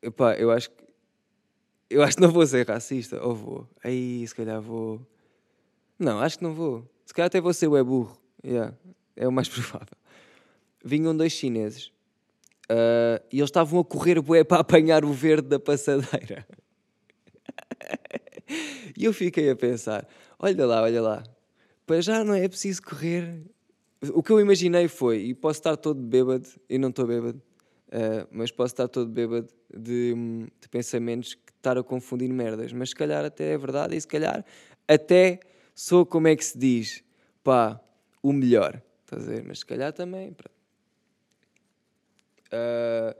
Epá, 0.02 0.34
eu 0.34 0.50
acho 0.50 0.68
que. 0.68 0.84
Eu 1.88 2.02
acho 2.02 2.16
que 2.16 2.22
não 2.22 2.30
vou 2.30 2.46
ser 2.46 2.68
racista. 2.68 3.18
Ou 3.24 3.34
vou. 3.34 3.68
Aí, 3.82 4.28
se 4.28 4.34
calhar 4.34 4.60
vou. 4.60 5.00
Não, 5.98 6.20
acho 6.20 6.36
que 6.36 6.44
não 6.44 6.52
vou. 6.52 6.86
Se 7.06 7.14
calhar 7.14 7.28
até 7.28 7.40
vou 7.40 7.54
ser 7.54 7.66
o 7.66 7.82
burro. 7.82 8.20
Yeah. 8.44 8.76
É 9.16 9.26
o 9.26 9.32
mais 9.32 9.48
provável. 9.48 9.96
Vinham 10.84 11.16
dois 11.16 11.32
chineses 11.32 11.90
uh, 12.72 13.22
e 13.30 13.38
eles 13.38 13.48
estavam 13.48 13.80
a 13.80 13.84
correr 13.84 14.20
bué 14.20 14.42
para 14.42 14.60
apanhar 14.60 15.04
o 15.04 15.12
verde 15.12 15.48
da 15.48 15.60
passadeira. 15.60 16.46
e 18.96 19.04
eu 19.04 19.12
fiquei 19.12 19.50
a 19.50 19.56
pensar: 19.56 20.06
olha 20.38 20.66
lá, 20.66 20.82
olha 20.82 21.02
lá, 21.02 21.22
para 21.86 22.00
já 22.00 22.24
não 22.24 22.34
é 22.34 22.48
preciso 22.48 22.82
correr. 22.82 23.40
O 24.12 24.22
que 24.22 24.32
eu 24.32 24.40
imaginei 24.40 24.88
foi, 24.88 25.18
e 25.18 25.34
posso 25.34 25.60
estar 25.60 25.76
todo 25.76 26.00
bêbado, 26.00 26.48
e 26.68 26.76
não 26.76 26.88
estou 26.88 27.06
bêbado, 27.06 27.40
uh, 27.88 28.26
mas 28.32 28.50
posso 28.50 28.74
estar 28.74 28.88
todo 28.88 29.08
bêbado 29.08 29.48
de, 29.72 30.12
de 30.60 30.68
pensamentos 30.68 31.34
que 31.34 31.52
estar 31.56 31.78
a 31.78 31.84
confundir 31.84 32.28
merdas, 32.28 32.72
mas 32.72 32.88
se 32.88 32.96
calhar 32.96 33.24
até 33.24 33.52
é 33.52 33.58
verdade, 33.58 33.96
e 33.96 34.00
se 34.00 34.08
calhar 34.08 34.44
até 34.88 35.38
sou, 35.72 36.04
como 36.04 36.26
é 36.26 36.34
que 36.34 36.44
se 36.44 36.58
diz, 36.58 37.04
pá, 37.44 37.80
o 38.20 38.32
melhor. 38.32 38.82
Estás 39.04 39.28
a 39.28 39.32
ver? 39.32 39.44
Mas 39.44 39.60
se 39.60 39.66
calhar 39.66 39.92
também. 39.92 40.34
Uh, 42.52 43.16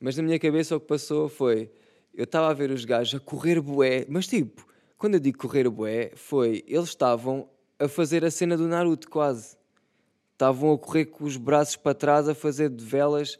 mas 0.00 0.16
na 0.16 0.22
minha 0.22 0.38
cabeça 0.38 0.76
o 0.76 0.80
que 0.80 0.86
passou 0.86 1.28
foi. 1.28 1.70
Eu 2.12 2.24
estava 2.24 2.50
a 2.50 2.52
ver 2.52 2.70
os 2.70 2.84
gajos 2.84 3.14
a 3.14 3.20
correr 3.20 3.60
bué, 3.60 4.04
mas 4.08 4.26
tipo, 4.26 4.66
quando 4.98 5.14
eu 5.14 5.20
digo 5.20 5.38
correr 5.38 5.68
bué, 5.68 6.12
foi. 6.14 6.64
Eles 6.66 6.88
estavam 6.88 7.48
a 7.78 7.88
fazer 7.88 8.24
a 8.24 8.30
cena 8.30 8.56
do 8.56 8.66
Naruto 8.66 9.08
quase. 9.08 9.56
Estavam 10.32 10.72
a 10.72 10.78
correr 10.78 11.06
com 11.06 11.24
os 11.24 11.36
braços 11.36 11.76
para 11.76 11.94
trás 11.94 12.28
a 12.28 12.34
fazer 12.34 12.68
de 12.68 12.84
velas. 12.84 13.38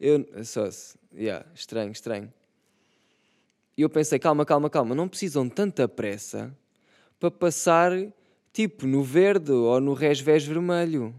Eu. 0.00 0.24
Só 0.44 0.70
se. 0.70 0.96
Yeah, 1.12 1.44
estranho, 1.54 1.92
estranho. 1.92 2.32
E 3.76 3.82
eu 3.82 3.90
pensei, 3.90 4.18
calma, 4.18 4.44
calma, 4.44 4.70
calma, 4.70 4.94
não 4.94 5.08
precisam 5.08 5.46
de 5.48 5.54
tanta 5.54 5.88
pressa 5.88 6.56
para 7.18 7.30
passar 7.30 7.92
tipo 8.52 8.86
no 8.86 9.02
verde 9.02 9.50
ou 9.50 9.80
no 9.80 9.94
resvés 9.94 10.44
vermelho. 10.44 11.14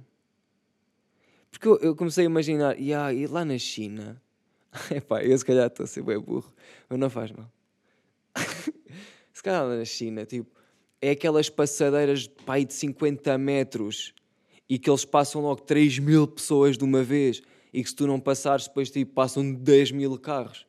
Porque 1.55 1.69
eu, 1.69 1.77
eu 1.77 1.95
comecei 1.95 2.25
a 2.25 2.29
imaginar, 2.29 2.77
yeah, 2.77 3.13
e 3.13 3.25
lá 3.27 3.45
na 3.45 3.57
China, 3.57 4.21
epá, 4.91 5.23
eu 5.23 5.37
se 5.37 5.45
calhar 5.45 5.67
estou 5.67 5.85
a 5.85 5.87
ser 5.87 6.03
bem 6.03 6.19
burro, 6.19 6.53
mas 6.89 6.99
não 6.99 7.09
faz 7.09 7.31
mal. 7.31 7.49
se 9.31 9.41
calhar 9.41 9.65
lá 9.65 9.77
na 9.77 9.85
China, 9.85 10.25
tipo, 10.25 10.51
é 11.01 11.11
aquelas 11.11 11.49
passadeiras 11.49 12.27
pai 12.27 12.65
de 12.65 12.73
50 12.73 13.37
metros 13.37 14.13
e 14.67 14.77
que 14.77 14.89
eles 14.89 15.05
passam 15.05 15.43
logo 15.43 15.61
3 15.61 15.99
mil 15.99 16.27
pessoas 16.27 16.77
de 16.77 16.83
uma 16.83 17.01
vez 17.01 17.41
e 17.71 17.81
que 17.81 17.89
se 17.89 17.95
tu 17.95 18.05
não 18.05 18.19
passares, 18.19 18.67
depois 18.67 18.91
tipo, 18.91 19.13
passam 19.13 19.53
10 19.53 19.91
mil 19.91 20.19
carros 20.19 20.65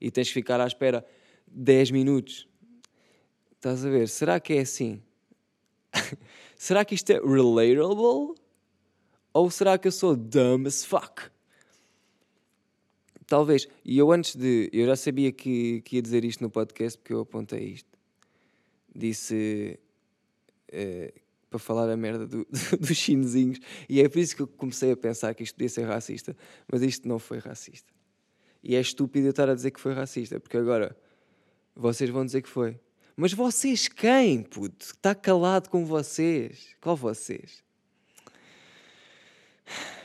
e 0.00 0.08
tens 0.08 0.28
que 0.28 0.34
ficar 0.34 0.60
à 0.60 0.68
espera 0.68 1.04
10 1.48 1.90
minutos. 1.90 2.46
Estás 3.56 3.84
a 3.84 3.90
ver? 3.90 4.08
Será 4.08 4.38
que 4.38 4.52
é 4.52 4.60
assim? 4.60 5.02
será 6.54 6.84
que 6.84 6.94
isto 6.94 7.10
é 7.10 7.14
relatable? 7.14 8.36
Ou 9.32 9.50
será 9.50 9.78
que 9.78 9.88
eu 9.88 9.92
sou 9.92 10.16
dumb 10.16 10.66
as 10.66 10.84
fuck? 10.84 11.30
Talvez. 13.26 13.68
E 13.84 13.98
eu 13.98 14.10
antes 14.10 14.34
de. 14.34 14.70
Eu 14.72 14.86
já 14.86 14.96
sabia 14.96 15.30
que, 15.30 15.82
que 15.82 15.96
ia 15.96 16.02
dizer 16.02 16.24
isto 16.24 16.42
no 16.42 16.50
podcast 16.50 16.98
porque 16.98 17.12
eu 17.12 17.20
apontei 17.20 17.64
isto. 17.64 17.88
Disse. 18.94 19.78
Uh, 20.70 21.28
para 21.50 21.58
falar 21.58 21.90
a 21.90 21.96
merda 21.96 22.26
do, 22.28 22.46
dos 22.78 22.96
chinesinhos. 22.96 23.58
E 23.88 24.00
é 24.00 24.08
por 24.08 24.18
isso 24.18 24.36
que 24.36 24.42
eu 24.42 24.46
comecei 24.46 24.92
a 24.92 24.96
pensar 24.96 25.34
que 25.34 25.42
isto 25.42 25.54
podia 25.54 25.68
ser 25.68 25.84
racista. 25.84 26.36
Mas 26.70 26.82
isto 26.82 27.08
não 27.08 27.18
foi 27.18 27.38
racista. 27.38 27.92
E 28.62 28.74
é 28.74 28.80
estúpido 28.80 29.26
eu 29.26 29.30
estar 29.30 29.48
a 29.48 29.54
dizer 29.54 29.70
que 29.70 29.80
foi 29.80 29.94
racista, 29.94 30.40
porque 30.40 30.56
agora 30.56 30.96
vocês 31.74 32.10
vão 32.10 32.24
dizer 32.24 32.42
que 32.42 32.48
foi. 32.48 32.78
Mas 33.16 33.32
vocês 33.32 33.88
quem, 33.88 34.42
puto? 34.42 34.86
Está 34.86 35.14
calado 35.14 35.70
com 35.70 35.84
vocês? 35.84 36.76
Qual 36.80 36.96
vocês? 36.96 37.62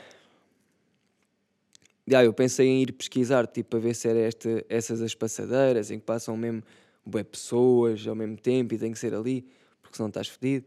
Ah, 2.12 2.22
eu 2.22 2.34
pensei 2.34 2.66
em 2.68 2.82
ir 2.82 2.92
pesquisar, 2.92 3.46
tipo, 3.46 3.70
para 3.70 3.78
ver 3.78 3.94
se 3.94 4.06
era 4.06 4.18
esta, 4.18 4.62
essas 4.68 5.00
as 5.00 5.14
passadeiras 5.14 5.90
em 5.90 5.98
que 5.98 6.04
passam 6.04 6.36
mesmo 6.36 6.62
bué 7.04 7.24
pessoas 7.24 8.06
ao 8.06 8.14
mesmo 8.14 8.36
tempo 8.36 8.74
e 8.74 8.78
tem 8.78 8.92
que 8.92 8.98
ser 8.98 9.14
ali, 9.14 9.48
porque 9.80 9.96
senão 9.96 10.08
estás 10.08 10.28
fedido. 10.28 10.66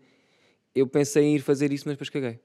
Eu 0.73 0.87
pensei 0.87 1.23
em 1.23 1.35
ir 1.35 1.39
fazer 1.39 1.71
isso, 1.71 1.87
mas 1.87 1.93
depois 1.93 2.09
caguei. 2.09 2.39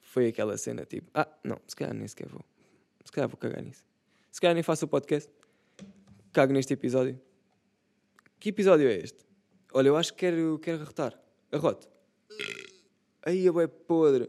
Foi 0.00 0.28
aquela 0.28 0.56
cena 0.56 0.84
tipo, 0.84 1.10
ah, 1.14 1.28
não, 1.44 1.60
se 1.66 1.76
calhar 1.76 1.94
nem 1.94 2.08
sequer 2.08 2.28
vou. 2.28 2.44
Se 3.04 3.12
calhar 3.12 3.28
vou 3.28 3.36
cagar 3.36 3.62
nisso. 3.62 3.84
Se 4.30 4.40
calhar 4.40 4.54
nem 4.54 4.62
faço 4.62 4.84
o 4.86 4.88
podcast. 4.88 5.30
Cago 6.32 6.52
neste 6.52 6.72
episódio. 6.72 7.20
Que 8.38 8.48
episódio 8.48 8.88
é 8.88 8.94
este? 8.96 9.18
Olha, 9.72 9.88
eu 9.88 9.96
acho 9.96 10.12
que 10.12 10.20
quero, 10.20 10.58
quero 10.58 10.82
arrotar. 10.82 11.18
Arrote. 11.50 11.91
Aí 13.24 13.46
é 13.46 13.66
podre. 13.66 14.28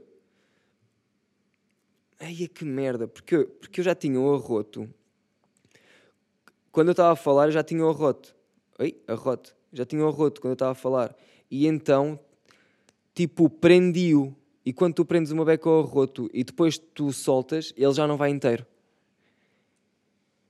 Ai, 2.19 2.47
que 2.47 2.63
merda, 2.63 3.07
porque 3.07 3.35
eu, 3.35 3.47
porque 3.47 3.81
eu 3.81 3.83
já 3.83 3.95
tinha 3.95 4.19
o 4.19 4.33
arroto. 4.33 4.89
Quando 6.71 6.87
eu 6.89 6.93
estava 6.93 7.11
a 7.11 7.15
falar, 7.15 7.47
eu 7.47 7.51
já 7.51 7.63
tinha 7.63 7.83
o 7.83 7.89
arroto. 7.89 8.35
Ai, 8.79 8.95
arroto. 9.07 9.55
Já 9.71 9.85
tinha 9.85 10.03
o 10.03 10.07
arroto 10.07 10.39
quando 10.39 10.51
eu 10.51 10.53
estava 10.53 10.71
a 10.71 10.75
falar. 10.75 11.15
E 11.49 11.67
então, 11.67 12.19
tipo, 13.13 13.49
prendi-o. 13.49 14.35
E 14.65 14.71
quando 14.71 14.95
tu 14.95 15.05
prendes 15.05 15.31
uma 15.31 15.43
beca 15.43 15.69
ao 15.69 15.81
arroto 15.81 16.29
e 16.33 16.43
depois 16.43 16.77
tu 16.77 17.11
soltas, 17.11 17.73
ele 17.75 17.93
já 17.93 18.07
não 18.07 18.15
vai 18.15 18.29
inteiro. 18.29 18.65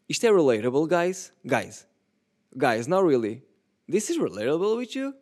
Isto 0.07 0.25
é 0.27 0.31
relatable, 0.31 0.88
guys? 0.88 1.33
Guys. 1.43 1.88
Guys, 2.55 2.88
not 2.88 3.03
really. 3.07 3.41
This 3.89 4.09
is 4.09 4.17
relatable 4.17 4.77
with 4.77 4.95
you? 4.95 5.13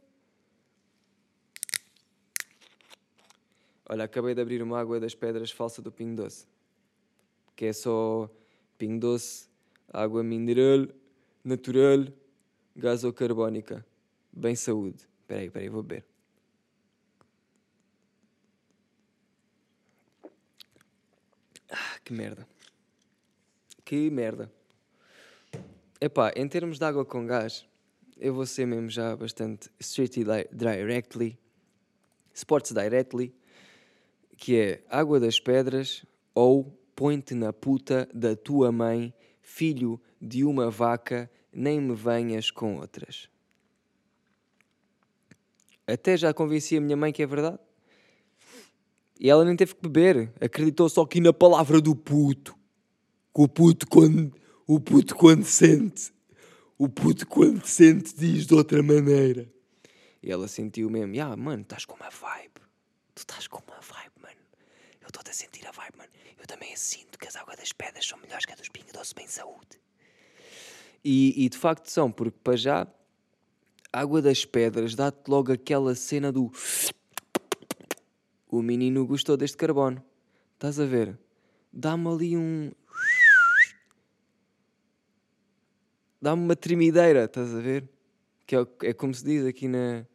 Olha, 3.91 4.05
acabei 4.05 4.33
de 4.33 4.39
abrir 4.39 4.63
uma 4.63 4.79
água 4.79 5.01
das 5.01 5.13
pedras 5.13 5.51
falsa 5.51 5.81
do 5.81 5.91
Pingo 5.91 6.15
Doce. 6.15 6.47
Que 7.57 7.65
é 7.65 7.73
só 7.73 8.31
Pingo 8.77 9.01
Doce, 9.01 9.49
água 9.91 10.23
mineral, 10.23 10.87
natural, 11.43 12.07
gasocarbónica. 12.73 13.85
Bem 14.31 14.55
saúde. 14.55 15.05
Espera 15.19 15.41
aí, 15.41 15.47
espera 15.47 15.65
aí, 15.65 15.69
vou 15.69 15.83
beber. 15.83 16.05
Ah, 21.69 21.99
que 22.01 22.13
merda. 22.13 22.47
Que 23.83 24.09
merda. 24.09 24.49
Epá, 25.99 26.31
em 26.37 26.47
termos 26.47 26.79
de 26.79 26.85
água 26.85 27.03
com 27.03 27.27
gás, 27.27 27.67
eu 28.15 28.33
vou 28.33 28.45
ser 28.45 28.65
mesmo 28.65 28.89
já 28.89 29.17
bastante 29.17 29.69
straight 29.81 30.17
directly, 30.53 31.37
sports 32.33 32.71
directly, 32.71 33.35
que 34.41 34.57
é 34.57 34.83
água 34.89 35.19
das 35.19 35.39
pedras 35.39 36.03
ou 36.33 36.75
põe-te 36.95 37.35
na 37.35 37.53
puta 37.53 38.09
da 38.11 38.35
tua 38.35 38.71
mãe, 38.71 39.13
filho 39.39 40.01
de 40.19 40.43
uma 40.43 40.67
vaca, 40.71 41.29
nem 41.53 41.79
me 41.79 41.93
venhas 41.93 42.49
com 42.49 42.77
outras. 42.77 43.29
Até 45.85 46.17
já 46.17 46.33
convenci 46.33 46.75
a 46.75 46.81
minha 46.81 46.97
mãe 46.97 47.13
que 47.13 47.21
é 47.21 47.27
verdade. 47.27 47.59
E 49.19 49.29
ela 49.29 49.45
nem 49.45 49.55
teve 49.55 49.75
que 49.75 49.81
beber, 49.83 50.33
acreditou 50.41 50.89
só 50.89 51.03
aqui 51.03 51.21
na 51.21 51.31
palavra 51.31 51.79
do 51.79 51.95
puto. 51.95 52.55
Que 53.35 53.41
o 53.43 53.47
puto 53.47 53.85
quando, 53.87 54.35
o 54.65 54.79
puto 54.79 55.15
quando 55.15 55.43
sente, 55.43 56.11
o 56.79 56.89
puto 56.89 57.27
quando 57.27 57.63
sente 57.63 58.15
diz 58.15 58.47
de 58.47 58.55
outra 58.55 58.81
maneira. 58.81 59.47
E 60.23 60.31
ela 60.31 60.47
sentiu 60.47 60.89
mesmo, 60.89 61.21
ah, 61.21 61.37
mano, 61.37 61.61
estás 61.61 61.85
com 61.85 61.95
uma 61.95 62.09
vibe. 62.09 62.59
Tu 63.13 63.19
estás 63.19 63.47
com 63.47 63.61
uma 63.67 63.79
vibe 63.79 64.20
estou 65.19 65.29
a 65.29 65.33
sentir 65.33 65.67
a 65.67 65.71
vibe, 65.71 65.97
mano. 65.97 66.09
Eu 66.39 66.45
também 66.47 66.75
sinto 66.75 67.19
que 67.19 67.27
as 67.27 67.35
águas 67.35 67.57
das 67.57 67.71
pedras 67.71 68.05
são 68.05 68.17
melhores 68.19 68.45
que 68.45 68.51
as 68.51 68.59
dos 68.59 68.69
Pingo 68.69 68.91
Doce 68.93 69.13
Bem 69.13 69.27
Saúde. 69.27 69.79
E, 71.03 71.45
e 71.45 71.49
de 71.49 71.57
facto 71.57 71.87
são, 71.87 72.11
porque 72.11 72.37
para 72.43 72.55
já, 72.55 72.87
água 73.91 74.21
das 74.21 74.45
pedras 74.45 74.95
dá-te 74.95 75.27
logo 75.27 75.51
aquela 75.51 75.95
cena 75.95 76.31
do. 76.31 76.51
O 78.47 78.61
menino 78.61 79.05
gostou 79.05 79.37
deste 79.37 79.57
carbono. 79.57 80.03
Estás 80.53 80.79
a 80.79 80.85
ver? 80.85 81.17
Dá-me 81.71 82.07
ali 82.07 82.37
um. 82.37 82.71
Dá-me 86.21 86.43
uma 86.43 86.55
tremideira, 86.55 87.25
estás 87.25 87.53
a 87.55 87.59
ver? 87.59 87.89
Que 88.45 88.55
é, 88.55 88.67
é 88.83 88.93
como 88.93 89.13
se 89.13 89.23
diz 89.23 89.45
aqui 89.45 89.67
na. 89.67 90.05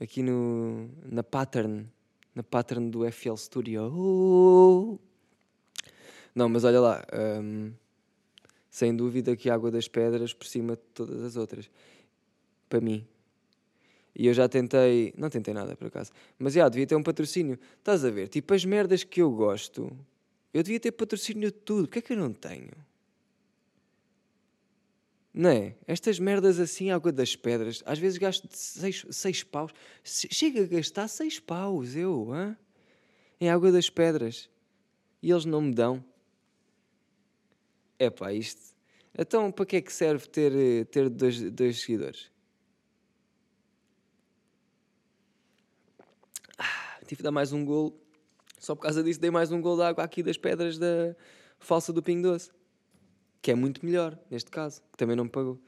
Aqui 0.00 0.22
no. 0.22 0.90
Na 1.04 1.22
pattern 1.22 1.88
na 2.34 2.42
pattern 2.42 2.90
do 2.90 3.10
FL 3.10 3.36
Studio. 3.36 4.98
Não, 6.34 6.48
mas 6.48 6.64
olha 6.64 6.80
lá, 6.80 7.04
um, 7.42 7.72
sem 8.70 8.96
dúvida 8.96 9.36
que 9.36 9.50
a 9.50 9.54
Água 9.54 9.70
das 9.70 9.86
Pedras 9.86 10.32
por 10.32 10.46
cima 10.46 10.76
de 10.76 10.82
todas 10.94 11.22
as 11.22 11.36
outras. 11.36 11.70
Para 12.68 12.80
mim. 12.80 13.06
E 14.14 14.26
eu 14.26 14.34
já 14.34 14.48
tentei, 14.48 15.12
não 15.16 15.30
tentei 15.30 15.54
nada 15.54 15.74
por 15.76 15.86
acaso, 15.86 16.10
mas 16.38 16.54
já 16.54 16.68
devia 16.68 16.86
ter 16.86 16.96
um 16.96 17.02
patrocínio. 17.02 17.58
Estás 17.78 18.04
a 18.04 18.10
ver? 18.10 18.28
Tipo 18.28 18.54
as 18.54 18.64
merdas 18.64 19.04
que 19.04 19.22
eu 19.22 19.30
gosto, 19.30 19.90
eu 20.52 20.62
devia 20.62 20.80
ter 20.80 20.92
patrocínio 20.92 21.50
de 21.50 21.58
tudo. 21.58 21.88
Que 21.88 21.98
é 21.98 22.02
que 22.02 22.12
eu 22.12 22.16
não 22.16 22.32
tenho? 22.32 22.70
Não 25.34 25.48
é? 25.48 25.74
Estas 25.86 26.18
merdas 26.18 26.60
assim, 26.60 26.90
água 26.90 27.10
das 27.10 27.34
pedras, 27.34 27.82
às 27.86 27.98
vezes 27.98 28.18
gasto 28.18 28.46
seis, 28.50 29.06
seis 29.10 29.42
paus. 29.42 29.72
Chega 30.04 30.62
a 30.62 30.66
gastar 30.66 31.08
seis 31.08 31.40
paus, 31.40 31.96
eu, 31.96 32.30
hã? 32.32 32.56
em 33.40 33.48
água 33.48 33.72
das 33.72 33.88
pedras. 33.88 34.50
E 35.22 35.30
eles 35.30 35.44
não 35.44 35.62
me 35.62 35.74
dão. 35.74 36.04
É 37.98 38.10
pá, 38.10 38.32
isto. 38.32 38.60
Então, 39.18 39.50
para 39.50 39.66
que 39.66 39.76
é 39.76 39.80
que 39.80 39.92
serve 39.92 40.28
ter, 40.28 40.86
ter 40.86 41.08
dois, 41.08 41.40
dois 41.50 41.80
seguidores? 41.80 42.30
Ah, 46.58 47.00
tive 47.06 47.16
de 47.16 47.22
dar 47.22 47.32
mais 47.32 47.52
um 47.52 47.64
gol. 47.64 47.98
Só 48.58 48.74
por 48.74 48.82
causa 48.82 49.02
disso 49.02 49.20
dei 49.20 49.30
mais 49.30 49.50
um 49.50 49.60
gol 49.60 49.76
de 49.76 49.82
água 49.82 50.04
aqui 50.04 50.22
das 50.22 50.36
pedras 50.36 50.78
da 50.78 51.16
falsa 51.58 51.92
do 51.92 52.02
Pingo 52.02 52.28
Doce 52.28 52.50
que 53.42 53.50
é 53.50 53.54
muito 53.54 53.84
melhor, 53.84 54.16
neste 54.30 54.50
caso, 54.50 54.80
que 54.92 54.96
também 54.96 55.16
não 55.16 55.24
me 55.24 55.30
pagou. 55.30 55.60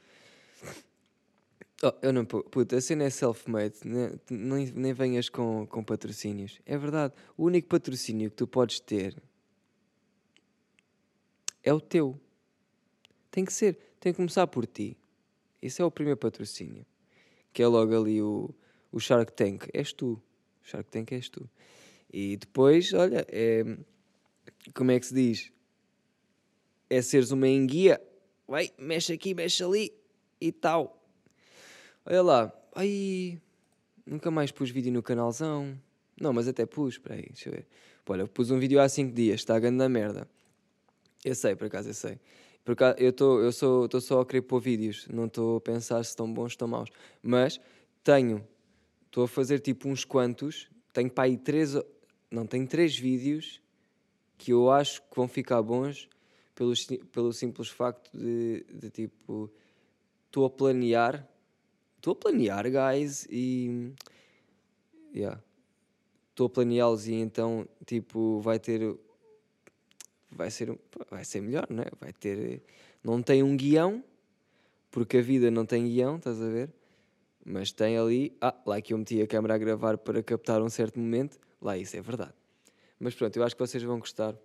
Oh, 1.83 1.93
eu 2.01 2.13
não 2.13 2.25
puta, 2.25 2.77
a 2.77 2.81
cena 2.81 3.03
é 3.03 3.09
self-made, 3.09 3.75
né? 3.83 4.17
nem, 4.29 4.71
nem 4.71 4.93
venhas 4.93 5.27
com, 5.27 5.67
com 5.67 5.83
patrocínios. 5.83 6.61
É 6.65 6.77
verdade, 6.77 7.13
o 7.37 7.43
único 7.43 7.67
patrocínio 7.67 8.29
que 8.29 8.37
tu 8.37 8.47
podes 8.47 8.79
ter 8.79 9.21
é 11.61 11.73
o 11.73 11.81
teu. 11.81 12.17
Tem 13.29 13.43
que 13.43 13.51
ser, 13.51 13.77
tem 13.99 14.13
que 14.13 14.17
começar 14.17 14.47
por 14.47 14.65
ti. 14.65 14.97
Esse 15.61 15.81
é 15.81 15.85
o 15.85 15.91
primeiro 15.91 16.17
patrocínio. 16.17 16.85
Que 17.51 17.61
é 17.61 17.67
logo 17.67 17.93
ali 17.95 18.21
o, 18.21 18.55
o 18.91 18.99
Shark 18.99 19.33
Tank. 19.33 19.67
És 19.73 19.91
tu. 19.91 20.21
O 20.63 20.67
Shark 20.67 20.89
Tank 20.89 21.11
és 21.11 21.27
tu. 21.27 21.49
E 22.11 22.37
depois, 22.37 22.93
olha, 22.93 23.25
é, 23.27 23.63
como 24.73 24.91
é 24.91 24.99
que 24.99 25.07
se 25.07 25.13
diz? 25.13 25.51
É 26.89 27.01
seres 27.01 27.31
uma 27.31 27.47
enguia, 27.47 28.01
vai, 28.47 28.71
mexe 28.77 29.13
aqui, 29.13 29.33
mexe 29.33 29.63
ali 29.63 29.93
e 30.39 30.51
tal. 30.51 31.01
Olha 32.05 32.21
lá, 32.21 32.53
ai, 32.75 33.39
nunca 34.05 34.29
mais 34.29 34.51
pus 34.51 34.69
vídeo 34.69 34.91
no 34.91 35.01
canalzão. 35.01 35.79
Não, 36.19 36.31
mas 36.31 36.47
até 36.47 36.65
pus, 36.65 36.95
espera 36.95 37.15
aí, 37.15 37.23
deixa 37.27 37.49
eu 37.49 37.53
ver. 37.53 37.67
Pô, 38.03 38.13
olha, 38.13 38.27
pus 38.27 38.51
um 38.51 38.59
vídeo 38.59 38.79
há 38.79 38.87
5 38.87 39.11
dias, 39.13 39.41
está 39.41 39.55
a 39.55 39.59
grande 39.59 39.87
merda. 39.87 40.27
Eu 41.23 41.35
sei, 41.35 41.55
por 41.55 41.67
acaso, 41.67 41.89
eu 41.89 41.93
sei. 41.93 42.19
Por 42.63 42.73
acaso, 42.73 42.97
eu 42.99 43.09
estou 43.09 43.41
eu 43.41 43.51
sou, 43.51 43.89
só 43.99 44.21
a 44.21 44.25
querer 44.25 44.41
pôr 44.41 44.59
vídeos, 44.59 45.07
não 45.09 45.25
estou 45.25 45.57
a 45.57 45.61
pensar 45.61 46.03
se 46.03 46.11
estão 46.11 46.31
bons 46.31 46.43
ou 46.43 46.47
estão 46.47 46.67
maus. 46.67 46.89
Mas 47.21 47.59
tenho, 48.03 48.45
estou 49.07 49.23
a 49.23 49.27
fazer 49.27 49.59
tipo 49.59 49.89
uns 49.89 50.05
quantos 50.05 50.69
tenho 50.95 51.11
para 51.11 51.25
aí 51.25 51.37
três. 51.37 51.75
Não, 52.31 52.47
tenho 52.47 52.65
três 52.65 52.97
vídeos 52.97 53.61
que 54.37 54.53
eu 54.53 54.71
acho 54.71 55.01
que 55.01 55.15
vão 55.15 55.27
ficar 55.27 55.61
bons 55.61 56.07
pelo, 56.55 56.73
pelo 57.11 57.33
simples 57.33 57.67
facto 57.69 58.09
de, 58.17 58.65
de 58.73 58.89
tipo. 58.89 59.51
Estou 60.25 60.45
a 60.45 60.49
planear. 60.49 61.27
Estou 61.97 62.13
a 62.13 62.15
planear, 62.15 62.65
guys, 62.71 63.27
e. 63.29 63.93
Yeah. 65.13 65.41
Estou 66.31 66.47
a 66.47 66.49
planeá-los 66.49 67.07
e 67.07 67.13
então, 67.13 67.67
tipo, 67.85 68.39
vai 68.39 68.59
ter. 68.59 68.97
Vai 70.31 70.51
ser, 70.51 70.77
vai 71.09 71.23
ser 71.23 71.41
melhor, 71.41 71.67
não 71.69 71.83
é? 71.83 71.87
Vai 71.99 72.11
ter. 72.11 72.61
Não 73.03 73.21
tem 73.21 73.43
um 73.43 73.55
guião, 73.55 74.03
porque 74.91 75.17
a 75.17 75.21
vida 75.21 75.49
não 75.51 75.65
tem 75.65 75.87
guião, 75.87 76.17
estás 76.17 76.41
a 76.41 76.49
ver? 76.49 76.73
Mas 77.45 77.71
tem 77.71 77.97
ali. 77.97 78.35
Ah, 78.41 78.55
lá 78.65 78.81
que 78.81 78.93
eu 78.93 78.97
meti 78.97 79.21
a 79.21 79.27
câmera 79.27 79.55
a 79.55 79.57
gravar 79.57 79.97
para 79.97 80.21
captar 80.23 80.61
um 80.61 80.69
certo 80.69 80.99
momento. 80.99 81.39
Lá 81.61 81.77
isso 81.77 81.95
é 81.95 82.01
verdade. 82.01 82.33
Mas 82.99 83.15
pronto, 83.15 83.35
eu 83.37 83.43
acho 83.43 83.55
que 83.55 83.61
vocês 83.61 83.83
vão 83.83 83.99
gostar. 83.99 84.35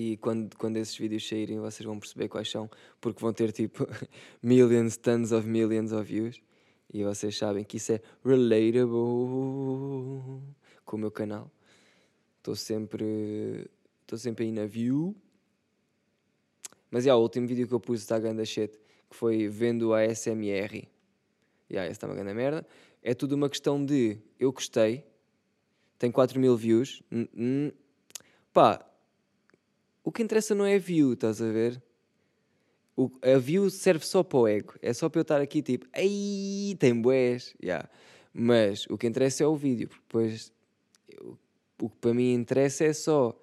E 0.00 0.16
quando, 0.18 0.56
quando 0.56 0.76
esses 0.76 0.96
vídeos 0.96 1.26
saírem, 1.26 1.58
vocês 1.58 1.84
vão 1.84 1.98
perceber 1.98 2.28
quais 2.28 2.48
são, 2.48 2.70
porque 3.00 3.20
vão 3.20 3.32
ter 3.32 3.50
tipo 3.50 3.84
millions, 4.40 4.96
tons 4.96 5.32
of 5.32 5.44
millions 5.44 5.90
of 5.90 6.04
views. 6.04 6.40
E 6.94 7.02
vocês 7.02 7.36
sabem 7.36 7.64
que 7.64 7.78
isso 7.78 7.90
é 7.90 8.00
relatable 8.24 8.86
com 10.84 10.96
o 10.96 10.98
meu 11.00 11.10
canal. 11.10 11.50
Estou 12.36 12.54
sempre. 12.54 13.68
Estou 14.02 14.16
sempre 14.16 14.44
aí 14.44 14.52
na 14.52 14.66
view. 14.66 15.16
Mas 16.92 17.04
é, 17.04 17.12
o 17.12 17.18
último 17.18 17.48
vídeo 17.48 17.66
que 17.66 17.74
eu 17.74 17.80
pus 17.80 17.98
está 17.98 18.20
grande 18.20 18.46
shit, 18.46 18.78
que 19.10 19.16
foi 19.16 19.48
vendo 19.48 19.92
a 19.92 20.04
SMR 20.14 20.88
yeah, 21.68 21.86
essa 21.86 21.90
está 21.90 22.06
uma 22.06 22.14
grande 22.14 22.34
merda. 22.34 22.64
É 23.02 23.14
tudo 23.14 23.32
uma 23.32 23.48
questão 23.48 23.84
de 23.84 24.16
eu 24.38 24.52
gostei, 24.52 25.04
tem 25.98 26.12
4 26.12 26.38
mil 26.38 26.56
views. 26.56 27.02
Pá, 28.52 28.87
o 30.08 30.10
que 30.10 30.22
interessa 30.22 30.54
não 30.54 30.64
é 30.64 30.76
a 30.76 30.78
view, 30.78 31.12
estás 31.12 31.42
a 31.42 31.52
ver? 31.52 31.82
O, 32.96 33.10
a 33.20 33.36
view 33.36 33.68
serve 33.68 34.06
só 34.06 34.22
para 34.22 34.38
o 34.38 34.48
ego. 34.48 34.74
É 34.80 34.94
só 34.94 35.06
para 35.06 35.18
eu 35.18 35.22
estar 35.22 35.38
aqui 35.38 35.60
tipo, 35.60 35.86
ei, 35.94 36.74
tem 36.78 36.98
boés. 36.98 37.54
Yeah. 37.62 37.86
Mas 38.32 38.86
o 38.88 38.96
que 38.96 39.06
interessa 39.06 39.44
é 39.44 39.46
o 39.46 39.54
vídeo, 39.54 39.86
porque 39.86 40.02
depois 40.08 40.50
eu, 41.06 41.38
o 41.78 41.90
que 41.90 41.96
para 41.98 42.14
mim 42.14 42.32
interessa 42.32 42.84
é 42.84 42.94
só 42.94 43.38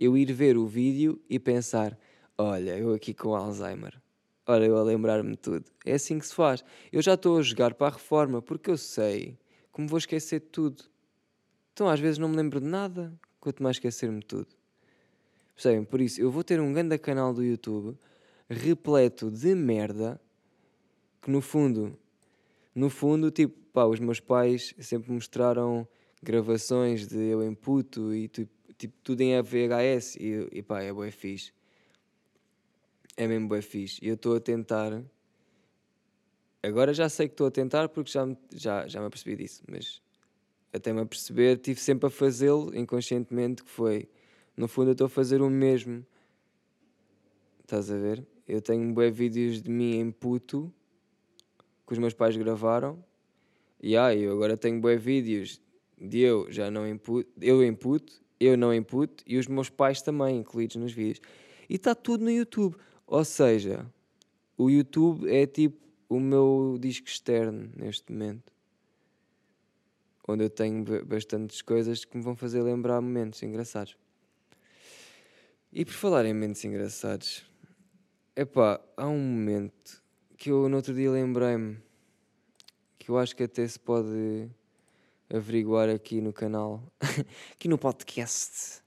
eu 0.00 0.16
ir 0.16 0.32
ver 0.32 0.56
o 0.56 0.66
vídeo 0.66 1.20
e 1.28 1.38
pensar: 1.38 1.98
olha, 2.38 2.78
eu 2.78 2.94
aqui 2.94 3.12
com 3.12 3.34
Alzheimer 3.34 4.00
Ora, 4.46 4.64
eu 4.64 4.78
a 4.78 4.82
lembrar-me 4.82 5.32
de 5.32 5.36
tudo. 5.36 5.66
É 5.84 5.92
assim 5.92 6.18
que 6.18 6.26
se 6.26 6.34
faz. 6.34 6.64
Eu 6.90 7.02
já 7.02 7.12
estou 7.12 7.36
a 7.36 7.42
jogar 7.42 7.74
para 7.74 7.88
a 7.88 7.90
reforma 7.90 8.40
porque 8.40 8.70
eu 8.70 8.78
sei 8.78 9.38
como 9.70 9.86
vou 9.86 9.98
esquecer 9.98 10.40
de 10.40 10.46
tudo. 10.46 10.82
Então 11.74 11.86
às 11.86 12.00
vezes 12.00 12.16
não 12.16 12.30
me 12.30 12.36
lembro 12.36 12.58
de 12.58 12.66
nada, 12.66 13.12
quanto 13.38 13.62
mais 13.62 13.76
esquecer-me 13.76 14.20
de 14.20 14.26
tudo. 14.26 14.55
Percebem? 15.56 15.84
Por 15.84 16.00
isso, 16.00 16.20
eu 16.20 16.30
vou 16.30 16.44
ter 16.44 16.60
um 16.60 16.72
grande 16.72 16.96
canal 16.98 17.34
do 17.34 17.42
YouTube 17.42 17.98
repleto 18.48 19.28
de 19.28 19.56
merda 19.56 20.20
que 21.20 21.28
no 21.28 21.40
fundo, 21.40 21.98
no 22.72 22.88
fundo, 22.88 23.32
tipo, 23.32 23.58
pá, 23.72 23.84
os 23.86 23.98
meus 23.98 24.20
pais 24.20 24.72
sempre 24.78 25.10
mostraram 25.10 25.88
gravações 26.22 27.08
de 27.08 27.16
eu 27.16 27.42
em 27.42 27.54
puto 27.54 28.14
e 28.14 28.28
tipo, 28.28 28.52
tipo 28.78 28.94
tudo 29.02 29.22
em 29.22 29.42
VHS 29.42 30.16
e, 30.20 30.48
e 30.52 30.62
pá, 30.62 30.80
é 30.80 30.92
bué 30.92 31.10
fixe 31.10 31.52
é 33.16 33.26
mesmo 33.26 33.48
bem 33.48 33.62
fixe. 33.62 33.98
E 34.04 34.08
eu 34.08 34.14
estou 34.14 34.36
a 34.36 34.40
tentar. 34.40 35.02
Agora 36.62 36.92
já 36.92 37.08
sei 37.08 37.28
que 37.28 37.34
estou 37.34 37.46
a 37.46 37.50
tentar 37.50 37.88
porque 37.88 38.10
já 38.10 38.26
me, 38.26 38.36
já, 38.52 38.86
já 38.86 39.00
me 39.00 39.06
apercebi 39.06 39.36
disso, 39.36 39.62
mas 39.68 40.02
até 40.72 40.92
me 40.92 41.00
aperceber, 41.00 41.56
tive 41.58 41.80
sempre 41.80 42.08
a 42.08 42.10
fazê-lo 42.10 42.76
inconscientemente, 42.76 43.62
que 43.62 43.70
foi, 43.70 44.08
no 44.56 44.66
fundo 44.66 44.88
eu 44.88 44.92
estou 44.92 45.06
a 45.06 45.10
fazer 45.10 45.42
o 45.42 45.50
mesmo. 45.50 46.04
Estás 47.60 47.90
a 47.90 47.96
ver? 47.96 48.26
Eu 48.48 48.62
tenho 48.62 48.92
bué 48.92 49.10
vídeos 49.10 49.60
de 49.60 49.70
mim 49.70 49.98
em 49.98 50.10
puto 50.10 50.72
que 51.86 51.92
os 51.92 51.98
meus 51.98 52.14
pais 52.14 52.36
gravaram. 52.36 53.02
E 53.80 53.96
ah, 53.96 54.14
eu 54.14 54.32
agora 54.32 54.56
tenho 54.56 54.80
bué 54.80 54.96
vídeos 54.96 55.60
de 55.98 56.20
eu 56.20 56.50
já 56.50 56.70
não 56.70 56.88
input, 56.88 57.28
eu 57.40 57.64
input, 57.64 58.20
eu 58.38 58.56
não 58.56 58.72
input 58.74 59.22
e 59.26 59.36
os 59.36 59.46
meus 59.46 59.68
pais 59.68 60.00
também 60.00 60.38
incluídos 60.38 60.76
nos 60.76 60.92
vídeos. 60.92 61.20
E 61.68 61.74
está 61.74 61.94
tudo 61.94 62.24
no 62.24 62.30
YouTube. 62.30 62.76
Ou 63.06 63.24
seja, 63.24 63.86
o 64.56 64.70
YouTube 64.70 65.28
é 65.28 65.46
tipo 65.46 65.86
o 66.08 66.18
meu 66.18 66.76
disco 66.80 67.08
externo 67.08 67.70
neste 67.76 68.12
momento. 68.12 68.52
Onde 70.26 70.44
eu 70.44 70.50
tenho 70.50 70.84
bastantes 71.04 71.62
coisas 71.62 72.04
que 72.04 72.16
me 72.16 72.22
vão 72.22 72.34
fazer 72.34 72.62
lembrar 72.62 73.00
momentos 73.00 73.42
engraçados. 73.42 73.96
E 75.78 75.84
por 75.84 75.92
falar 75.92 76.24
em 76.24 76.32
momentos 76.32 76.64
engraçados, 76.64 77.44
epá, 78.34 78.80
há 78.96 79.06
um 79.06 79.18
momento 79.18 80.02
que 80.34 80.50
eu 80.50 80.70
no 80.70 80.76
outro 80.76 80.94
dia 80.94 81.10
lembrei-me 81.10 81.76
que 82.98 83.10
eu 83.10 83.18
acho 83.18 83.36
que 83.36 83.42
até 83.42 83.68
se 83.68 83.78
pode 83.78 84.48
averiguar 85.28 85.90
aqui 85.90 86.22
no 86.22 86.32
canal, 86.32 86.82
aqui 87.52 87.68
no 87.68 87.76
podcast, 87.76 88.82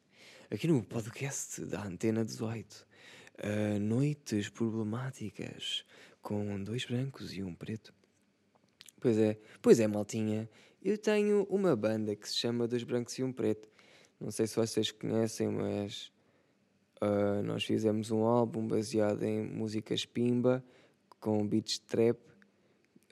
aqui 0.49 0.67
no 0.67 0.83
podcast 0.83 1.63
da 1.65 1.83
Antena 1.83 2.25
18 2.25 2.73
uh, 2.73 3.79
noites 3.79 4.49
problemáticas 4.49 5.85
com 6.23 6.63
dois 6.63 6.85
brancos 6.85 7.31
e 7.33 7.43
um 7.43 7.53
preto. 7.53 7.93
Pois 8.99 9.15
é, 9.15 9.39
pois 9.61 9.79
é, 9.79 9.85
maltinha. 9.85 10.49
Eu 10.81 10.97
tenho 10.97 11.43
uma 11.51 11.75
banda 11.75 12.15
que 12.15 12.27
se 12.27 12.35
chama 12.35 12.67
Dois 12.67 12.81
Brancos 12.81 13.15
e 13.19 13.23
um 13.23 13.31
Preto. 13.31 13.69
Não 14.19 14.31
sei 14.31 14.47
se 14.47 14.55
vocês 14.55 14.89
conhecem, 14.89 15.49
mas 15.49 16.11
uh, 17.01 17.43
nós 17.43 17.63
fizemos 17.63 18.11
um 18.11 18.23
álbum 18.23 18.67
baseado 18.67 19.23
em 19.23 19.43
músicas 19.43 20.05
pimba 20.05 20.63
com 21.19 21.45
beats 21.45 21.79
trap. 21.79 22.17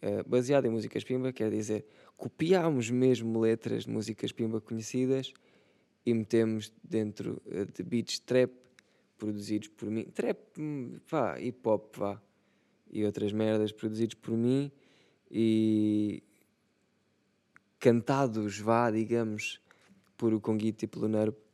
Uh, 0.02 0.28
baseado 0.28 0.66
em 0.66 0.70
músicas 0.70 1.04
pimba, 1.04 1.34
quer 1.34 1.52
dizer, 1.52 1.86
copiámos 2.16 2.90
mesmo 2.90 3.40
letras 3.40 3.84
de 3.84 3.90
músicas 3.90 4.32
pimba 4.32 4.62
conhecidas 4.62 5.34
e 6.06 6.14
metemos 6.14 6.72
dentro 6.84 7.42
de 7.74 7.84
beats 7.84 8.20
trap 8.20 8.52
produzidos 9.18 9.68
por 9.70 9.90
mim, 9.90 10.06
trap, 10.06 10.40
vá, 11.10 11.40
hip 11.40 11.68
hop, 11.68 11.98
vá, 11.98 12.22
e 12.90 13.04
outras 13.04 13.34
merdas 13.34 13.72
produzidos 13.72 14.16
por 14.16 14.38
mim 14.38 14.72
e 15.30 16.24
cantados, 17.80 18.60
vá, 18.60 18.90
digamos, 18.92 19.60
por 20.16 20.34
o 20.34 20.40
Conguito 20.40 20.86
e 20.86 20.88
pelo 20.88 21.08
Nervo. 21.08 21.47